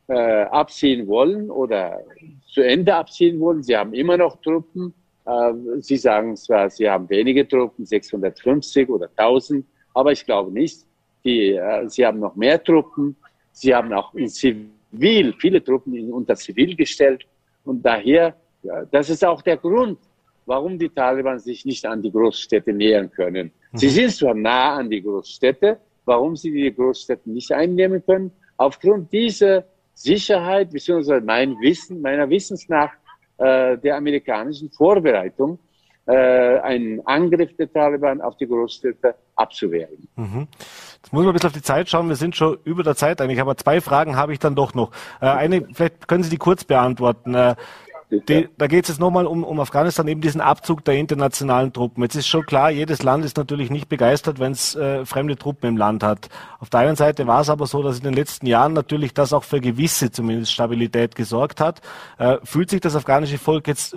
[0.08, 2.00] äh, abziehen wollen oder
[2.48, 4.94] zu Ende abziehen wollen, sie haben immer noch Truppen,
[5.80, 10.86] Sie sagen zwar, Sie haben wenige Truppen, 650 oder 1000, aber ich glaube nicht.
[11.24, 13.16] Die, äh, sie haben noch mehr Truppen.
[13.54, 17.26] Sie haben auch in Zivil, viele Truppen in, unter Zivil gestellt.
[17.64, 19.98] Und daher, ja, das ist auch der Grund,
[20.46, 23.52] warum die Taliban sich nicht an die Großstädte nähern können.
[23.72, 23.78] Mhm.
[23.78, 28.32] Sie sind zwar nah an die Großstädte, warum sie die Großstädte nicht einnehmen können?
[28.58, 32.92] Aufgrund dieser Sicherheit, beziehungsweise mein Wissen, meiner Wissens nach,
[33.38, 35.60] äh, der amerikanischen Vorbereitung
[36.06, 40.08] äh, einen Angriff der Taliban auf die Großstädte abzuwehren.
[40.16, 40.48] Mhm.
[40.96, 42.10] Jetzt muss man ein bisschen auf die Zeit schauen.
[42.10, 44.92] Wir sind schon über der Zeit eigentlich, aber zwei Fragen habe ich dann doch noch.
[45.22, 47.34] Äh, eine, vielleicht können Sie die kurz beantworten.
[47.34, 47.56] Äh,
[48.22, 52.04] die, da geht es jetzt nochmal um, um Afghanistan, eben diesen Abzug der internationalen Truppen.
[52.04, 55.70] Jetzt ist schon klar, jedes Land ist natürlich nicht begeistert, wenn es äh, fremde Truppen
[55.70, 56.30] im Land hat.
[56.60, 59.34] Auf der einen Seite war es aber so, dass in den letzten Jahren natürlich das
[59.34, 61.82] auch für gewisse zumindest Stabilität gesorgt hat.
[62.18, 63.96] Äh, fühlt sich das afghanische Volk jetzt,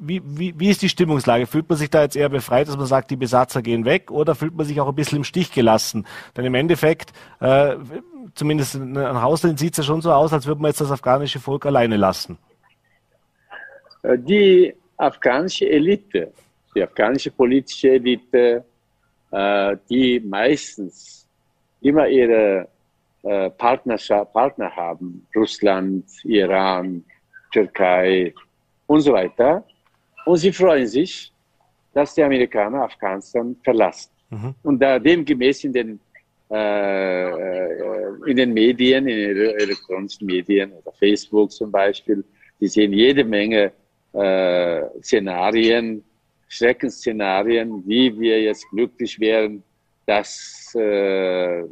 [0.00, 1.46] wie, wie, wie ist die Stimmungslage?
[1.46, 4.34] Fühlt man sich da jetzt eher befreit, dass man sagt, die Besatzer gehen weg oder
[4.34, 6.06] fühlt man sich auch ein bisschen im Stich gelassen?
[6.36, 7.76] Denn im Endeffekt, äh,
[8.34, 11.40] zumindest ein Hausland sieht es ja schon so aus, als würde man jetzt das afghanische
[11.40, 12.38] Volk alleine lassen.
[14.04, 16.32] Äh, die afghanische Elite,
[16.74, 18.64] die afghanische politische Elite,
[19.30, 21.26] äh, die meistens
[21.80, 22.68] immer ihre
[23.22, 27.04] äh, Partnerschaft, Partner haben, Russland, Iran,
[27.52, 28.32] Türkei
[28.86, 29.64] und so weiter.
[30.26, 31.32] Und sie freuen sich,
[31.92, 34.10] dass die Amerikaner Afghanistan verlassen.
[34.30, 34.54] Mhm.
[34.62, 36.00] Und da demgemäß in den,
[36.50, 37.28] äh,
[38.26, 42.24] in den Medien, in den elektronischen Medien oder Facebook zum Beispiel,
[42.60, 43.72] die sehen jede Menge
[44.14, 46.04] äh, Szenarien,
[46.48, 49.62] Schreckensszenarien, wie wir jetzt glücklich wären,
[50.06, 51.64] dass, äh,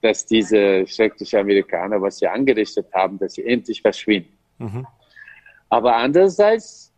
[0.00, 4.32] dass diese schrecklichen Amerikaner, was sie angerichtet haben, dass sie endlich verschwinden.
[4.58, 4.86] Mhm.
[5.68, 6.92] Aber andererseits,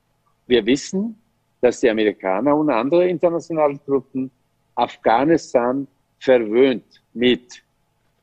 [0.46, 1.18] wir wissen,
[1.60, 4.30] dass die Amerikaner und andere internationale Truppen
[4.74, 7.62] Afghanistan verwöhnt mit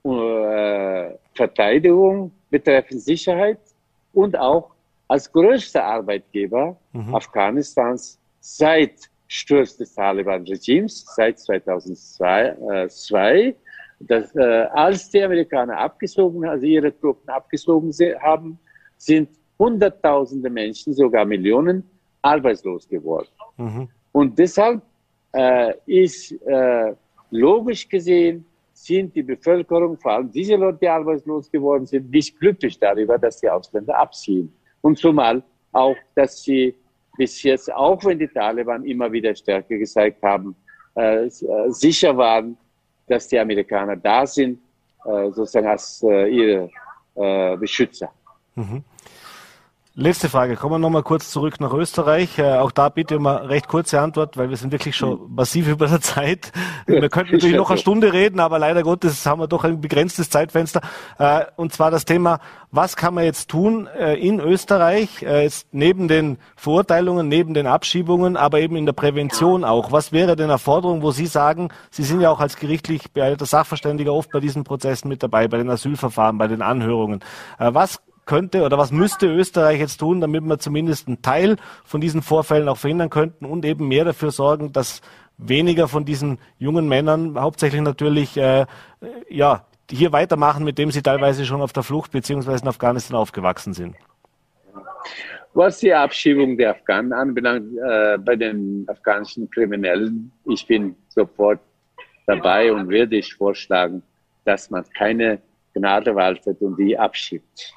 [0.03, 3.59] äh, Verteidigung betreffend Sicherheit
[4.13, 4.72] und auch
[5.13, 7.13] als größter Arbeitgeber mhm.
[7.13, 13.53] Afghanistans seit Sturz des Taliban-Regimes, seit 2002, äh,
[13.99, 14.41] dass, äh,
[14.73, 18.57] als die Amerikaner abgezogen, also ihre Truppen abgezogen haben,
[18.97, 21.83] sind Hunderttausende Menschen, sogar Millionen,
[22.23, 23.29] arbeitslos geworden.
[23.57, 23.89] Mhm.
[24.13, 24.81] Und deshalb
[25.31, 26.95] äh, ist äh,
[27.29, 32.79] logisch gesehen, sind die Bevölkerung, vor allem diese Leute, die arbeitslos geworden sind, nicht glücklich
[32.79, 34.51] darüber, dass die Ausländer abziehen.
[34.83, 35.41] Und zumal
[35.71, 36.75] auch, dass sie
[37.17, 40.55] bis jetzt, auch wenn die Taliban immer wieder Stärke gezeigt haben,
[40.95, 41.31] äh, äh
[41.69, 42.57] sicher waren,
[43.07, 44.59] dass die Amerikaner da sind,
[45.05, 46.69] äh, sozusagen als äh, ihre
[47.15, 48.11] äh, Beschützer.
[48.55, 48.83] Mhm.
[49.95, 50.55] Letzte Frage.
[50.55, 52.39] Kommen wir nochmal kurz zurück nach Österreich.
[52.39, 55.35] Äh, auch da bitte um eine recht kurze Antwort, weil wir sind wirklich schon hm.
[55.35, 56.51] massiv über der Zeit.
[56.87, 60.31] Wir könnten natürlich noch eine Stunde reden, aber leider Gottes haben wir doch ein begrenztes
[60.31, 60.81] Zeitfenster.
[61.19, 62.39] Äh, und zwar das Thema,
[62.71, 67.67] was kann man jetzt tun äh, in Österreich, äh, jetzt neben den Verurteilungen, neben den
[67.67, 69.91] Abschiebungen, aber eben in der Prävention auch.
[69.91, 73.45] Was wäre denn eine Forderung, wo Sie sagen, Sie sind ja auch als gerichtlich beeilter
[73.45, 77.19] Sachverständiger oft bei diesen Prozessen mit dabei, bei den Asylverfahren, bei den Anhörungen.
[77.59, 82.01] Äh, was könnte oder was müsste Österreich jetzt tun, damit wir zumindest einen Teil von
[82.01, 85.01] diesen Vorfällen auch verhindern könnten und eben mehr dafür sorgen, dass
[85.37, 88.65] weniger von diesen jungen Männern, hauptsächlich natürlich, äh,
[89.29, 93.73] ja, hier weitermachen, mit dem sie teilweise schon auf der Flucht beziehungsweise in Afghanistan aufgewachsen
[93.73, 93.95] sind.
[95.53, 101.59] Was die Abschiebung der Afghanen anbelangt, äh, bei den afghanischen Kriminellen, ich bin sofort
[102.25, 104.01] dabei und werde ich vorschlagen,
[104.45, 105.39] dass man keine
[105.73, 107.73] Gnade waltet und die abschiebt.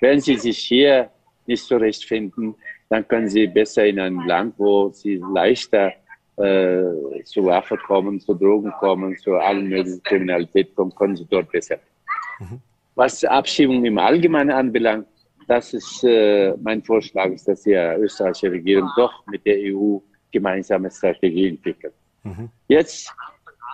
[0.00, 1.10] Wenn Sie sich hier
[1.46, 2.54] nicht zurechtfinden,
[2.88, 5.92] dann können Sie besser in ein Land, wo Sie leichter
[6.36, 11.50] äh, zu Waffen kommen, zu Drogen kommen, zu allen möglichen Kriminalität kommen, können Sie dort
[11.50, 11.76] besser.
[12.38, 12.60] Mhm.
[12.94, 15.06] Was Abschiebung im Allgemeinen anbelangt,
[15.46, 19.98] das ist äh, mein Vorschlag, ist, dass die österreichische Regierung doch mit der EU
[20.30, 21.94] gemeinsame Strategie entwickelt.
[22.22, 22.48] Mhm.
[22.68, 23.12] Jetzt,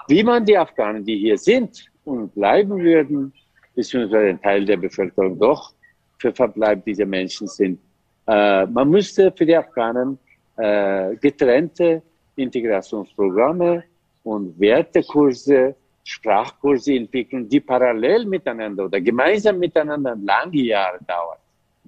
[0.09, 3.33] wie man die Afghanen, die hier sind und bleiben würden,
[3.76, 5.72] beziehungsweise ein Teil der Bevölkerung doch
[6.18, 7.78] für Verbleib dieser Menschen sind.
[8.26, 10.18] Äh, man müsste für die Afghanen
[10.56, 12.02] äh, getrennte
[12.34, 13.84] Integrationsprogramme
[14.24, 21.38] und Wertekurse, Sprachkurse entwickeln, die parallel miteinander oder gemeinsam miteinander lange Jahre dauern.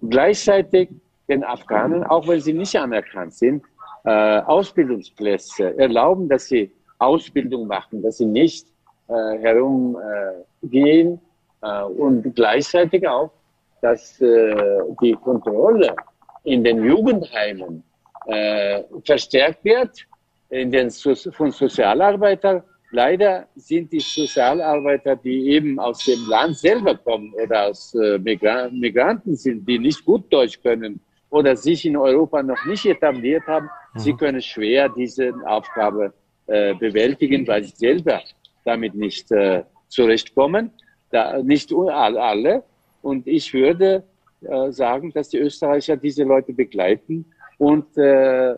[0.09, 0.89] Gleichzeitig
[1.29, 3.65] den Afghanen, auch wenn sie nicht anerkannt sind,
[4.05, 8.67] äh, Ausbildungsplätze erlauben, dass sie Ausbildung machen, dass sie nicht
[9.09, 11.21] äh, herumgehen
[11.61, 13.31] und gleichzeitig auch
[13.81, 15.95] dass äh, die Kontrolle
[16.45, 17.83] in den Jugendheimen
[18.27, 20.07] äh, verstärkt wird,
[20.51, 22.63] in den so von Sozialarbeitern.
[22.91, 28.69] Leider sind die Sozialarbeiter, die eben aus dem Land selber kommen oder aus äh, Migra
[28.71, 33.69] Migranten sind, die nicht gut Deutsch können oder sich in Europa noch nicht etabliert haben,
[33.93, 33.99] mhm.
[33.99, 36.15] sie können schwer diese Aufgabe
[36.47, 38.23] äh, bewältigen, weil sie selber
[38.65, 40.73] damit nicht äh, zurechtkommen.
[41.11, 42.63] Da, nicht alle,
[43.03, 44.05] und ich würde
[44.43, 47.25] äh, sagen, dass die Österreicher diese Leute begleiten
[47.59, 48.57] und äh,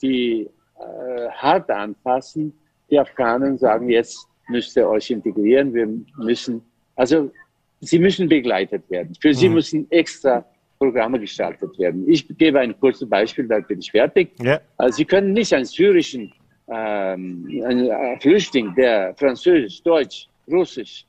[0.00, 0.48] die
[0.78, 2.52] äh, hart anpassen.
[2.90, 5.74] Die Afghanen sagen, jetzt müsst ihr euch integrieren.
[5.74, 6.62] Wir müssen,
[6.96, 7.30] also
[7.80, 9.14] sie müssen begleitet werden.
[9.20, 9.54] Für sie mhm.
[9.54, 10.44] müssen extra
[10.78, 12.08] Programme gestaltet werden.
[12.08, 14.30] Ich gebe ein kurzes Beispiel, da bin ich fertig.
[14.42, 14.60] Ja.
[14.76, 16.32] Also sie können nicht einen syrischen
[16.68, 21.04] ähm, einen äh, Flüchtling, der Französisch, Deutsch, Russisch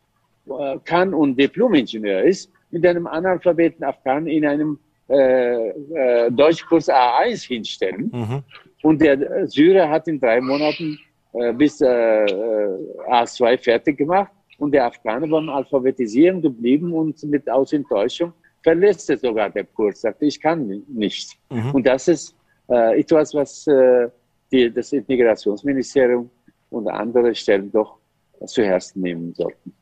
[0.85, 4.79] kann und Diplomingenieur ist, mit einem Analphabeten Afghanen in einem
[5.11, 8.09] äh, äh, Deutschkurs A1 hinstellen.
[8.13, 8.43] Mhm.
[8.81, 10.97] Und der Syrer hat in drei Monaten
[11.33, 12.77] äh, bis äh, äh
[13.09, 18.31] A2 fertig gemacht und der Afghaner beim Alphabetisieren geblieben und mit Ausenttäuschung
[18.63, 21.37] verlässt er sogar der Kurs, sagte, ich kann nicht.
[21.49, 21.71] Mhm.
[21.71, 22.35] Und das ist
[22.69, 24.07] äh, etwas, was äh,
[24.51, 26.29] die, das Integrationsministerium
[26.69, 27.97] und andere Stellen doch
[28.45, 29.73] zu Herzen nehmen sollten.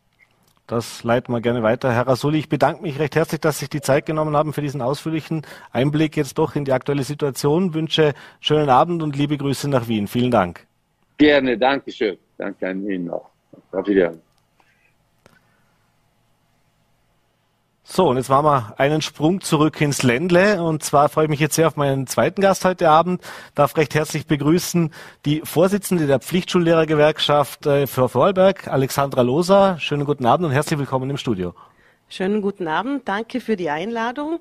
[0.69, 1.91] Das leiten wir gerne weiter.
[1.91, 4.62] Herr Rasuli, ich bedanke mich recht herzlich, dass Sie sich die Zeit genommen haben für
[4.62, 7.73] diesen ausführlichen Einblick jetzt doch in die aktuelle Situation.
[7.73, 10.08] Wünsche schönen Abend und liebe Grüße nach Wien.
[10.08, 10.67] Vielen Dank.
[11.17, 12.19] Gerne, danke schön.
[12.38, 13.29] Danke an Ihnen auch.
[13.71, 14.21] Auf Wiedersehen.
[17.91, 20.62] So, und jetzt machen wir einen Sprung zurück ins Ländle.
[20.62, 23.19] Und zwar freue ich mich jetzt sehr auf meinen zweiten Gast heute Abend.
[23.56, 24.93] Darf recht herzlich begrüßen
[25.25, 29.80] die Vorsitzende der Pflichtschullehrergewerkschaft äh, für Vorarlberg, Alexandra Loser.
[29.80, 31.56] Schönen guten Abend und herzlich willkommen im Studio.
[32.10, 33.08] Schönen guten Abend.
[33.08, 34.39] Danke für die Einladung.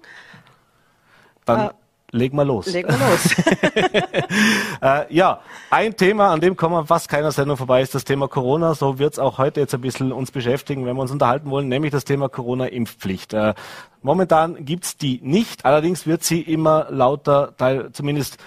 [1.46, 1.70] Dann äh,
[2.10, 2.66] Leg mal los.
[2.72, 3.36] Leg mal los.
[4.80, 8.28] äh, ja, ein Thema, an dem kommen wir fast keiner Sendung vorbei, ist das Thema
[8.28, 8.72] Corona.
[8.74, 11.68] So wird es auch heute jetzt ein bisschen uns beschäftigen, wenn wir uns unterhalten wollen,
[11.68, 13.34] nämlich das Thema Corona-Impfpflicht.
[13.34, 13.52] Äh,
[14.00, 18.38] momentan gibt's die nicht, allerdings wird sie immer lauter, teil, zumindest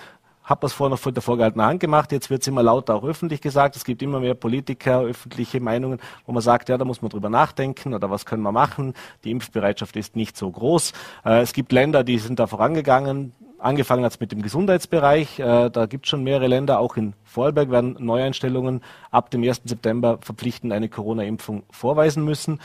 [0.44, 2.12] habe das vorher noch vor der vorgehaltenen Hand gemacht.
[2.12, 3.76] Jetzt wird es immer lauter auch öffentlich gesagt.
[3.76, 7.30] Es gibt immer mehr Politiker, öffentliche Meinungen, wo man sagt, ja, da muss man drüber
[7.30, 8.94] nachdenken oder was können wir machen.
[9.24, 10.94] Die Impfbereitschaft ist nicht so groß.
[11.26, 13.34] Äh, es gibt Länder, die sind da vorangegangen.
[13.62, 15.40] Angefangen hat es mit dem Gesundheitsbereich.
[15.40, 16.80] Äh, da gibt es schon mehrere Länder.
[16.80, 19.62] Auch in Vorarlberg werden Neueinstellungen ab dem 1.
[19.66, 22.60] September verpflichtend eine Corona-Impfung vorweisen müssen.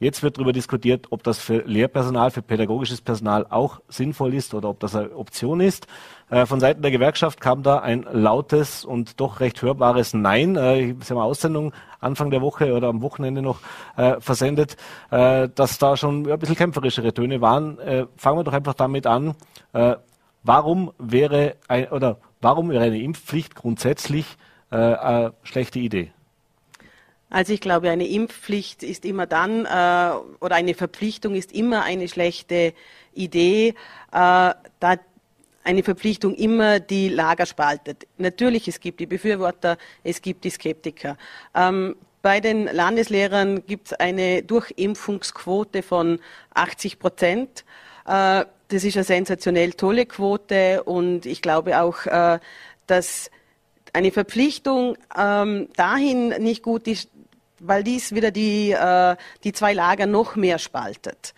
[0.00, 4.70] Jetzt wird darüber diskutiert, ob das für Lehrpersonal, für pädagogisches Personal auch sinnvoll ist oder
[4.70, 5.86] ob das eine Option ist.
[6.30, 10.56] Äh, von Seiten der Gewerkschaft kam da ein lautes und doch recht hörbares Nein.
[10.56, 13.60] Äh, Sie haben eine Aussendung Anfang der Woche oder am Wochenende noch
[13.96, 14.76] äh, versendet,
[15.10, 17.78] äh, dass da schon ein bisschen kämpferischere Töne waren.
[17.78, 19.36] Äh, fangen wir doch einfach damit an.
[20.42, 24.26] Warum wäre ein, oder warum wäre eine Impfpflicht grundsätzlich
[24.70, 26.12] äh, eine schlechte Idee?
[27.28, 32.08] Also ich glaube, eine Impfpflicht ist immer dann äh, oder eine Verpflichtung ist immer eine
[32.08, 32.74] schlechte
[33.14, 33.74] Idee, äh,
[34.10, 34.96] da
[35.62, 38.06] eine Verpflichtung immer die Lager spaltet.
[38.18, 41.16] Natürlich, es gibt die Befürworter, es gibt die Skeptiker.
[41.54, 46.18] Ähm, bei den Landeslehrern gibt es eine Durchimpfungsquote von
[46.54, 47.64] 80 Prozent.
[48.06, 52.38] Äh, das ist eine sensationell tolle Quote und ich glaube auch, äh,
[52.86, 53.30] dass
[53.92, 57.10] eine Verpflichtung ähm, dahin nicht gut ist,
[57.58, 61.34] weil dies wieder die, äh, die zwei Lager noch mehr spaltet.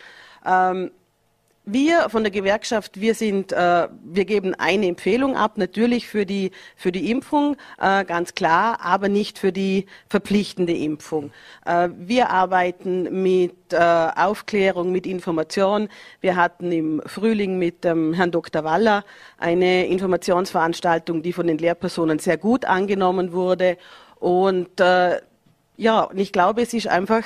[1.64, 6.50] Wir von der Gewerkschaft, wir sind, äh, wir geben eine Empfehlung ab, natürlich für die
[6.74, 11.30] für die Impfung, äh, ganz klar, aber nicht für die verpflichtende Impfung.
[11.64, 15.88] Äh, wir arbeiten mit Aufklärung, mit Information.
[16.20, 18.64] Wir hatten im Frühling mit Herrn Dr.
[18.64, 19.02] Waller
[19.38, 23.78] eine Informationsveranstaltung, die von den Lehrpersonen sehr gut angenommen wurde.
[24.20, 27.24] Und ja, und ich glaube, es ist einfach,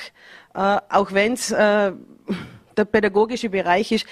[0.55, 1.53] auch wenn es
[2.77, 4.07] der pädagogische Bereich ist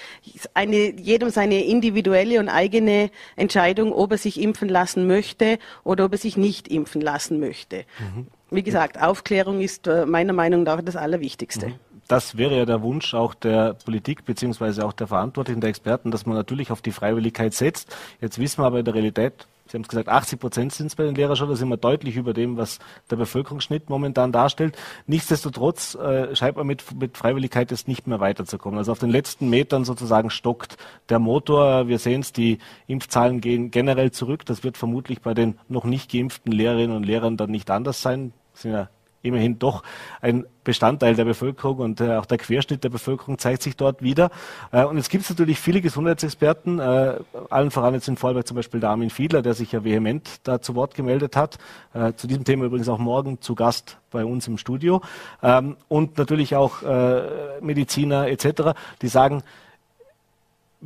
[0.53, 6.13] eine, jedem seine individuelle und eigene Entscheidung, ob er sich impfen lassen möchte oder ob
[6.13, 7.85] er sich nicht impfen lassen möchte.
[7.99, 8.27] Mhm.
[8.51, 11.67] Wie gesagt, Aufklärung ist äh, meiner Meinung nach das Allerwichtigste.
[11.67, 16.11] Mhm das wäre ja der Wunsch auch der Politik beziehungsweise auch der Verantwortlichen, der Experten,
[16.11, 17.95] dass man natürlich auf die Freiwilligkeit setzt.
[18.21, 20.95] Jetzt wissen wir aber in der Realität, Sie haben es gesagt, 80 Prozent sind es
[20.95, 24.77] bei den Lehrern schon, da sind wir deutlich über dem, was der Bevölkerungsschnitt momentan darstellt.
[25.05, 28.77] Nichtsdestotrotz äh, scheint man mit, mit Freiwilligkeit jetzt nicht mehr weiterzukommen.
[28.77, 30.77] Also auf den letzten Metern sozusagen stockt
[31.09, 31.89] der Motor.
[31.89, 34.45] Wir sehen es, die Impfzahlen gehen generell zurück.
[34.45, 38.31] Das wird vermutlich bei den noch nicht geimpften Lehrerinnen und Lehrern dann nicht anders sein.
[38.53, 38.87] Das sind ja
[39.25, 39.83] immerhin doch
[40.21, 44.31] ein Bestandteil der Bevölkerung und äh, auch der Querschnitt der Bevölkerung zeigt sich dort wieder.
[44.71, 47.15] Äh, und es gibt natürlich viele Gesundheitsexperten, äh,
[47.49, 50.61] allen voran jetzt in Vorarlberg zum Beispiel der Armin Fiedler, der sich ja vehement da
[50.61, 51.57] zu Wort gemeldet hat.
[51.93, 55.01] Äh, zu diesem Thema übrigens auch morgen zu Gast bei uns im Studio.
[55.43, 57.21] Ähm, und natürlich auch äh,
[57.61, 59.43] Mediziner etc., die sagen,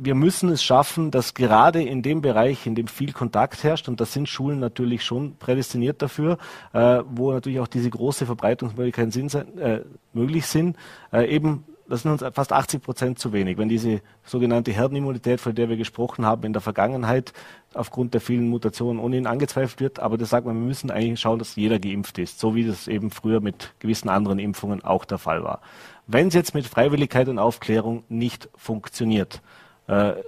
[0.02, 4.00] wir müssen es schaffen, dass gerade in dem Bereich, in dem viel Kontakt herrscht, und
[4.00, 6.38] das sind Schulen natürlich schon prädestiniert dafür,
[6.72, 9.82] äh, wo natürlich auch diese große Verbreitungsmöglichkeiten sind, äh,
[10.12, 10.76] möglich sind,
[11.12, 13.58] äh, eben das sind uns fast 80 Prozent zu wenig.
[13.58, 17.32] Wenn diese sogenannte Herdenimmunität, von der wir gesprochen haben, in der Vergangenheit
[17.74, 21.40] aufgrund der vielen Mutationen ohnehin angezweifelt wird, aber das sagt man, wir müssen eigentlich schauen,
[21.40, 25.18] dass jeder geimpft ist, so wie das eben früher mit gewissen anderen Impfungen auch der
[25.18, 25.62] Fall war.
[26.06, 29.42] Wenn es jetzt mit Freiwilligkeit und Aufklärung nicht funktioniert,
[29.90, 30.22] äh,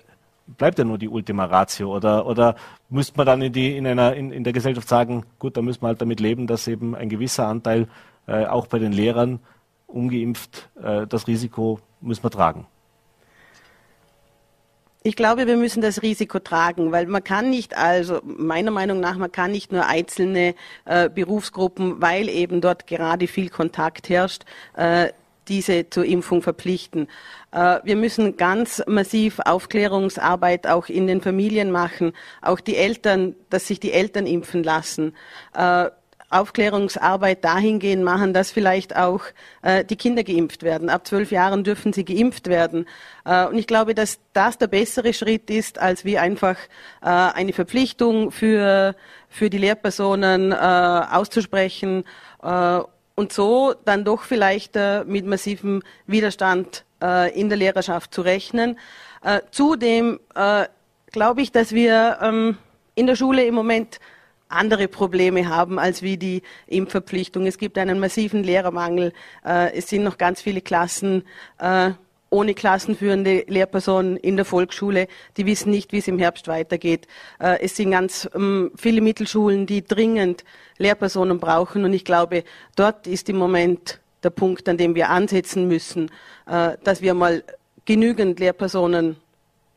[0.46, 2.57] bleibt ja nur die Ultima Ratio oder, oder
[2.90, 5.83] müsste man dann in, die, in, einer, in, in der Gesellschaft sagen, gut, da müssen
[5.83, 7.88] wir halt damit leben, dass eben ein gewisser Anteil
[8.27, 9.41] äh, auch bei den Lehrern
[9.87, 12.66] ungeimpft äh, das Risiko müssen wir tragen.
[15.05, 19.16] Ich glaube, wir müssen das Risiko tragen, weil man kann nicht, also meiner Meinung nach,
[19.16, 24.45] man kann nicht nur einzelne äh, Berufsgruppen, weil eben dort gerade viel Kontakt herrscht,
[24.76, 25.09] äh,
[25.49, 27.09] diese zur Impfung verpflichten.
[27.53, 33.66] Äh, wir müssen ganz massiv Aufklärungsarbeit auch in den Familien machen, auch die Eltern, dass
[33.66, 35.14] sich die Eltern impfen lassen.
[35.55, 35.90] Äh,
[36.32, 39.20] Aufklärungsarbeit dahingehend machen, dass vielleicht auch
[39.62, 40.88] äh, die Kinder geimpft werden.
[40.88, 42.86] Ab zwölf Jahren dürfen sie geimpft werden.
[43.24, 46.57] Äh, und ich glaube, dass das der bessere Schritt ist, als wie einfach
[47.03, 48.97] äh, eine Verpflichtung für,
[49.28, 52.05] für die Lehrpersonen äh, auszusprechen
[53.15, 58.79] und so dann doch vielleicht äh, mit massivem Widerstand äh, in der Lehrerschaft zu rechnen.
[59.23, 60.67] Äh, zudem äh,
[61.11, 62.57] glaube ich, dass wir ähm,
[62.95, 64.01] in der Schule im Moment
[64.49, 67.47] andere Probleme haben als wie die Impfverpflichtung.
[67.47, 69.13] Es gibt einen massiven Lehrermangel.
[69.45, 71.25] Äh, es sind noch ganz viele Klassen
[71.59, 71.93] äh,
[72.33, 75.07] ohne klassenführende Lehrpersonen in der Volksschule.
[75.37, 77.07] Die wissen nicht, wie es im Herbst weitergeht.
[77.39, 80.45] Äh, es sind ganz ähm, viele Mittelschulen, die dringend
[80.78, 81.85] Lehrpersonen brauchen.
[81.85, 86.11] Und ich glaube, dort ist im Moment der Punkt, an dem wir ansetzen müssen,
[86.47, 87.45] äh, dass wir mal
[87.85, 89.16] genügend Lehrpersonen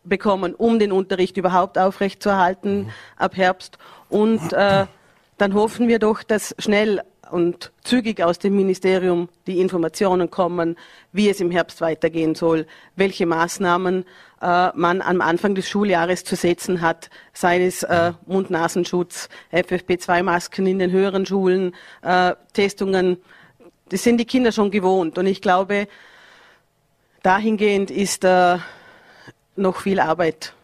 [0.06, 2.90] bekommen, um den Unterricht überhaupt aufrechtzuerhalten mhm.
[3.18, 3.78] ab Herbst.
[4.08, 4.86] Und äh,
[5.38, 7.02] dann hoffen wir doch, dass schnell
[7.32, 10.78] und zügig aus dem Ministerium die Informationen kommen,
[11.12, 12.66] wie es im Herbst weitergehen soll,
[12.96, 14.06] welche Maßnahmen
[14.42, 20.80] äh, man am Anfang des Schuljahres zu setzen hat, sei es äh, Mund-Nasenschutz, FFP2-Masken in
[20.80, 23.18] den höheren Schulen, äh, Testungen.
[23.90, 25.18] Das sind die Kinder schon gewohnt.
[25.18, 25.88] Und ich glaube,
[27.22, 28.58] dahingehend ist äh,
[29.56, 30.55] noch viel Arbeit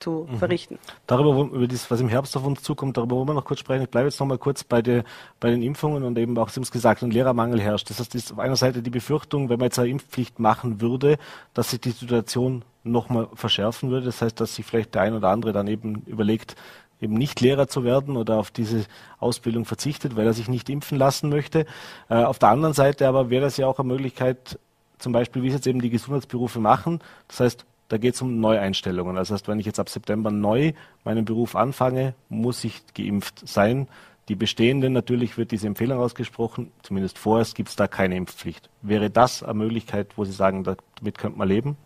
[0.00, 0.38] zu mhm.
[0.38, 0.78] verrichten.
[1.06, 3.82] Darüber, über das, was im Herbst auf uns zukommt, darüber wollen wir noch kurz sprechen.
[3.82, 5.04] Ich bleibe jetzt noch mal kurz bei, der,
[5.40, 7.90] bei den Impfungen und eben auch, Sie haben es gesagt, ein Lehrermangel herrscht.
[7.90, 11.18] Das heißt, ist auf einer Seite die Befürchtung, wenn man jetzt eine Impfpflicht machen würde,
[11.54, 14.06] dass sich die Situation noch mal verschärfen würde.
[14.06, 16.56] Das heißt, dass sich vielleicht der ein oder andere dann eben überlegt,
[17.00, 18.84] eben nicht Lehrer zu werden oder auf diese
[19.18, 21.66] Ausbildung verzichtet, weil er sich nicht impfen lassen möchte.
[22.08, 24.58] Äh, auf der anderen Seite aber wäre das ja auch eine Möglichkeit,
[24.98, 27.00] zum Beispiel, wie es jetzt eben die Gesundheitsberufe machen.
[27.28, 29.16] Das heißt, da geht es um Neueinstellungen.
[29.16, 30.72] Das heißt, wenn ich jetzt ab September neu
[31.04, 33.88] meinen Beruf anfange, muss ich geimpft sein.
[34.28, 38.68] Die bestehenden natürlich wird diese Empfehlung ausgesprochen, zumindest vorerst gibt es da keine Impfpflicht.
[38.82, 41.78] Wäre das eine Möglichkeit, wo Sie sagen, damit könnte man leben?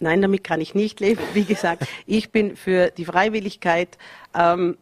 [0.00, 1.22] Nein, damit kann ich nicht leben.
[1.32, 3.96] Wie gesagt, ich bin für die Freiwilligkeit.
[4.34, 4.76] Ähm,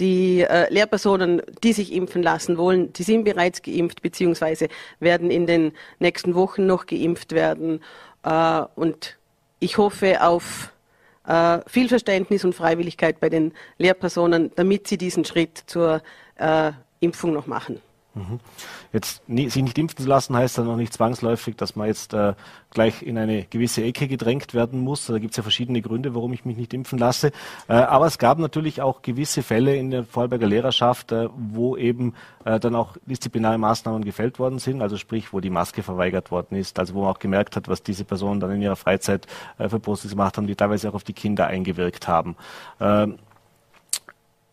[0.00, 5.46] die äh, Lehrpersonen, die sich impfen lassen wollen, die sind bereits geimpft, beziehungsweise werden in
[5.46, 7.80] den nächsten Wochen noch geimpft werden.
[8.22, 9.16] Äh, und
[9.58, 10.72] ich hoffe auf
[11.26, 16.02] äh, viel Verständnis und Freiwilligkeit bei den Lehrpersonen, damit sie diesen Schritt zur
[16.36, 17.80] äh, Impfung noch machen.
[18.14, 18.40] Mhm.
[18.92, 22.34] Jetzt sich nicht impfen zu lassen heißt dann noch nicht zwangsläufig, dass man jetzt äh,
[22.70, 25.06] gleich in eine gewisse Ecke gedrängt werden muss.
[25.06, 27.30] Da gibt es ja verschiedene Gründe, warum ich mich nicht impfen lasse.
[27.68, 32.14] Äh, aber es gab natürlich auch gewisse Fälle in der Vorarlberger Lehrerschaft, äh, wo eben
[32.44, 36.56] äh, dann auch disziplinare Maßnahmen gefällt worden sind, also sprich, wo die Maske verweigert worden
[36.56, 39.68] ist, also wo man auch gemerkt hat, was diese Personen dann in ihrer Freizeit äh,
[39.68, 42.34] für Postings gemacht haben, die teilweise auch auf die Kinder eingewirkt haben.
[42.80, 43.18] Ähm,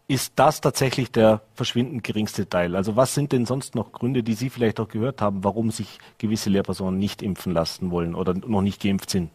[0.07, 2.75] ist das tatsächlich der verschwindend geringste Teil?
[2.75, 5.99] Also was sind denn sonst noch Gründe, die Sie vielleicht auch gehört haben, warum sich
[6.17, 9.29] gewisse Lehrpersonen nicht impfen lassen wollen oder noch nicht geimpft sind?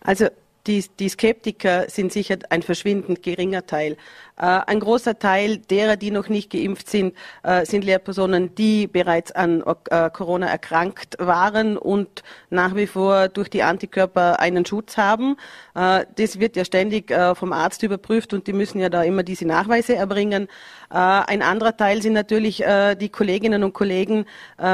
[0.00, 0.28] Also
[0.66, 3.96] die, die Skeptiker sind sicher ein verschwindend geringer Teil.
[4.38, 9.32] Äh, ein großer Teil derer, die noch nicht geimpft sind, äh, sind Lehrpersonen, die bereits
[9.32, 15.36] an äh, Corona erkrankt waren und nach wie vor durch die Antikörper einen Schutz haben.
[15.74, 19.94] Das wird ja ständig vom Arzt überprüft und die müssen ja da immer diese Nachweise
[19.96, 20.48] erbringen.
[20.88, 22.62] Ein anderer Teil sind natürlich
[23.00, 24.24] die Kolleginnen und Kollegen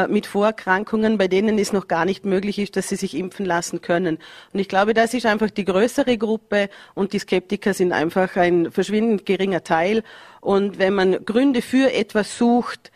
[0.08, 3.80] mit Vorerkrankungen, bei denen es noch gar nicht möglich ist, dass sie sich impfen lassen
[3.80, 4.18] können.
[4.52, 8.70] Und ich glaube, das ist einfach die größere Gruppe und die Skeptiker sind einfach ein
[8.70, 10.02] verschwindend geringer Teil.
[10.40, 12.90] Und wenn man Gründe für etwas sucht,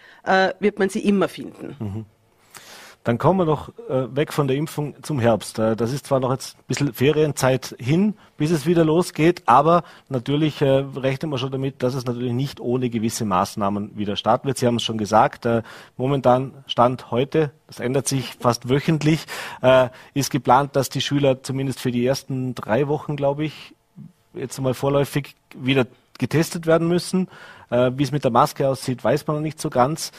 [0.58, 1.76] wird man sie immer finden.
[1.78, 2.04] Mhm.
[3.06, 5.60] Dann kommen wir noch äh, weg von der Impfung zum Herbst.
[5.60, 9.84] Äh, das ist zwar noch jetzt ein bisschen Ferienzeit hin, bis es wieder losgeht, aber
[10.08, 14.48] natürlich äh, rechnet man schon damit, dass es natürlich nicht ohne gewisse Maßnahmen wieder starten
[14.48, 14.58] wird.
[14.58, 15.62] Sie haben es schon gesagt, äh,
[15.96, 19.24] momentan Stand heute, das ändert sich fast wöchentlich,
[19.62, 23.76] äh, ist geplant, dass die Schüler zumindest für die ersten drei Wochen, glaube ich,
[24.34, 25.86] jetzt mal vorläufig wieder
[26.18, 27.28] getestet werden müssen.
[27.70, 30.12] Äh, wie es mit der Maske aussieht, weiß man noch nicht so ganz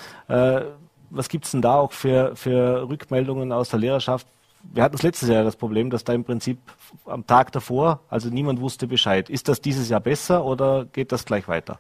[1.09, 4.27] was gibt es denn da auch für, für Rückmeldungen aus der Lehrerschaft?
[4.63, 6.59] Wir hatten es letztes Jahr das Problem, dass da im Prinzip
[7.05, 9.29] am Tag davor, also niemand wusste Bescheid.
[9.29, 11.79] Ist das dieses Jahr besser oder geht das gleich weiter?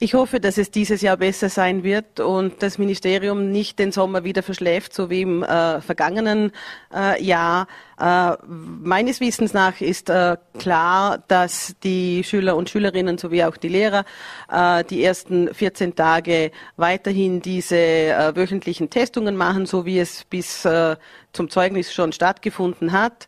[0.00, 4.22] Ich hoffe, dass es dieses Jahr besser sein wird und das Ministerium nicht den Sommer
[4.22, 6.52] wieder verschläft, so wie im äh, vergangenen
[6.94, 7.66] äh, Jahr.
[7.98, 13.70] Äh, meines Wissens nach ist äh, klar, dass die Schüler und Schülerinnen sowie auch die
[13.70, 14.04] Lehrer
[14.48, 20.62] äh, die ersten 14 Tage weiterhin diese äh, wöchentlichen Testungen machen, so wie es bis
[21.32, 23.26] zum Zeugnis schon stattgefunden hat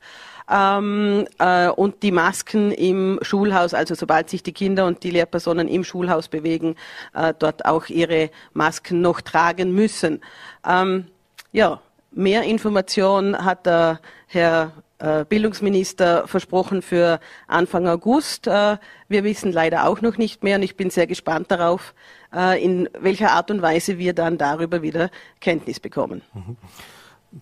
[0.50, 5.68] ähm, äh, und die Masken im Schulhaus, also sobald sich die Kinder und die Lehrpersonen
[5.68, 6.76] im Schulhaus bewegen,
[7.14, 10.20] äh, dort auch ihre Masken noch tragen müssen.
[10.66, 11.06] Ähm,
[11.52, 11.80] ja,
[12.10, 18.46] mehr Information hat der Herr äh, Bildungsminister versprochen für Anfang August.
[18.46, 18.76] Äh,
[19.08, 21.94] wir wissen leider auch noch nicht mehr und ich bin sehr gespannt darauf,
[22.34, 26.22] äh, in welcher Art und Weise wir dann darüber wieder Kenntnis bekommen.
[26.34, 26.56] Mhm.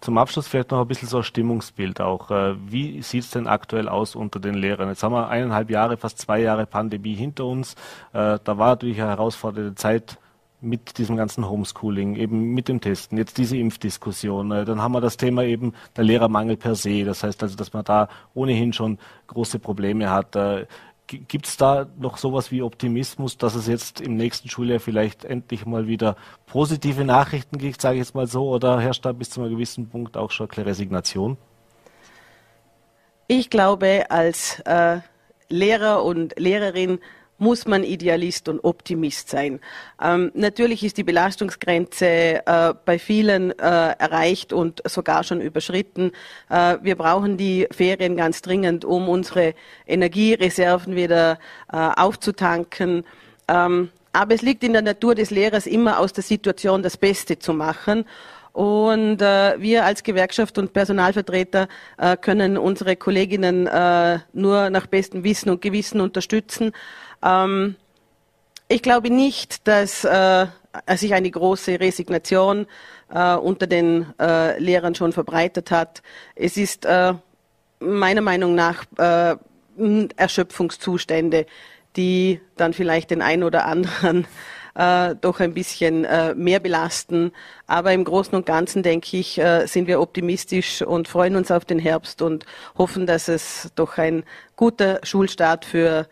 [0.01, 2.30] Zum Abschluss vielleicht noch ein bisschen so ein Stimmungsbild auch.
[2.30, 4.91] Äh, wie sieht es denn aktuell aus unter den Lehrern?
[4.91, 7.74] Jetzt haben wir eineinhalb Jahre, fast zwei Jahre Pandemie hinter uns.
[8.12, 10.18] Äh, da war natürlich eine herausfordernde Zeit
[10.61, 14.51] mit diesem ganzen Homeschooling, eben mit dem Testen, jetzt diese Impfdiskussion.
[14.51, 17.05] Äh, dann haben wir das Thema eben der Lehrermangel per se.
[17.05, 20.36] Das heißt also, dass man da ohnehin schon große Probleme hat.
[21.09, 25.64] Gibt es da noch sowas wie Optimismus, dass es jetzt im nächsten Schuljahr vielleicht endlich
[25.64, 29.40] mal wieder positive Nachrichten gibt, sage ich jetzt mal so, oder herrscht da bis zu
[29.40, 31.38] einem gewissen Punkt auch schon eine Resignation?
[33.26, 34.98] Ich glaube, als äh,
[35.48, 36.98] Lehrer und Lehrerin
[37.39, 39.61] muss man Idealist und Optimist sein.
[40.03, 42.07] Ähm, natürlich ist die Belastungsgrenze
[42.45, 46.12] äh, bei vielen äh, erreicht und sogar schon überschritten.
[46.51, 49.55] Äh, wir brauchen die Ferien ganz dringend, um unsere
[49.86, 51.39] Energiereserven wieder
[51.72, 53.05] äh, aufzutanken.
[53.47, 57.39] Ähm, aber es liegt in der Natur des Lehrers immer aus der Situation das Beste
[57.39, 58.05] zu machen.
[58.53, 65.22] Und äh, wir als Gewerkschaft und Personalvertreter äh, können unsere Kolleginnen äh, nur nach bestem
[65.22, 66.72] Wissen und Gewissen unterstützen.
[67.22, 67.76] Ähm,
[68.68, 70.46] ich glaube nicht, dass äh,
[70.94, 72.66] sich eine große Resignation
[73.12, 76.02] äh, unter den äh, Lehrern schon verbreitet hat.
[76.34, 77.14] Es ist äh,
[77.80, 79.36] meiner Meinung nach äh,
[80.16, 81.46] Erschöpfungszustände,
[81.96, 84.26] die dann vielleicht den einen oder anderen
[84.74, 86.06] äh, doch ein bisschen
[86.36, 87.32] mehr belasten.
[87.66, 91.78] Aber im Großen und Ganzen, denke ich, sind wir optimistisch und freuen uns auf den
[91.78, 92.44] Herbst und
[92.76, 94.24] hoffen, dass es doch ein
[94.56, 96.08] guter Schulstart für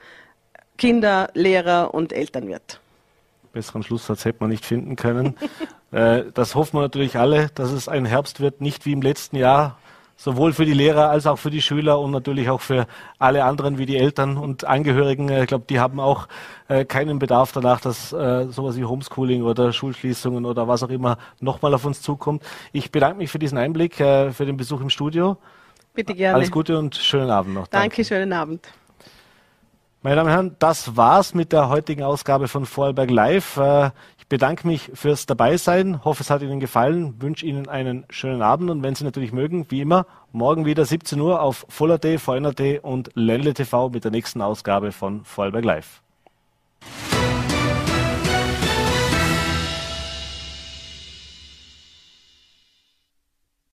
[0.77, 2.81] Kinder, Lehrer und Eltern wird.
[3.53, 5.37] Besseren Schlusssatz hätte man nicht finden können.
[5.91, 9.37] äh, das hoffen wir natürlich alle, dass es ein Herbst wird, nicht wie im letzten
[9.37, 9.79] Jahr,
[10.17, 12.87] sowohl für die Lehrer als auch für die Schüler und natürlich auch für
[13.19, 15.29] alle anderen wie die Eltern und Angehörigen.
[15.29, 16.27] Ich glaube, die haben auch
[16.69, 21.19] äh, keinen Bedarf danach, dass äh, sowas wie Homeschooling oder Schulschließungen oder was auch immer
[21.41, 22.43] nochmal auf uns zukommt.
[22.73, 25.37] Ich bedanke mich für diesen Einblick, äh, für den Besuch im Studio.
[25.95, 26.37] Bitte gerne.
[26.37, 27.69] Alles Gute und schönen Abend noch.
[27.69, 28.67] Danke, Danke schönen Abend.
[30.07, 33.57] Meine Damen und Herren, das war's mit der heutigen Ausgabe von Vorarlberg Live.
[33.57, 38.41] Äh, ich bedanke mich fürs Dabeisein, hoffe es hat Ihnen gefallen, wünsche Ihnen einen schönen
[38.41, 42.85] Abend und wenn Sie natürlich mögen, wie immer, morgen wieder 17 Uhr auf Voller.t, VNRT
[42.85, 46.03] und Ländle TV mit der nächsten Ausgabe von Vorarlberg Live.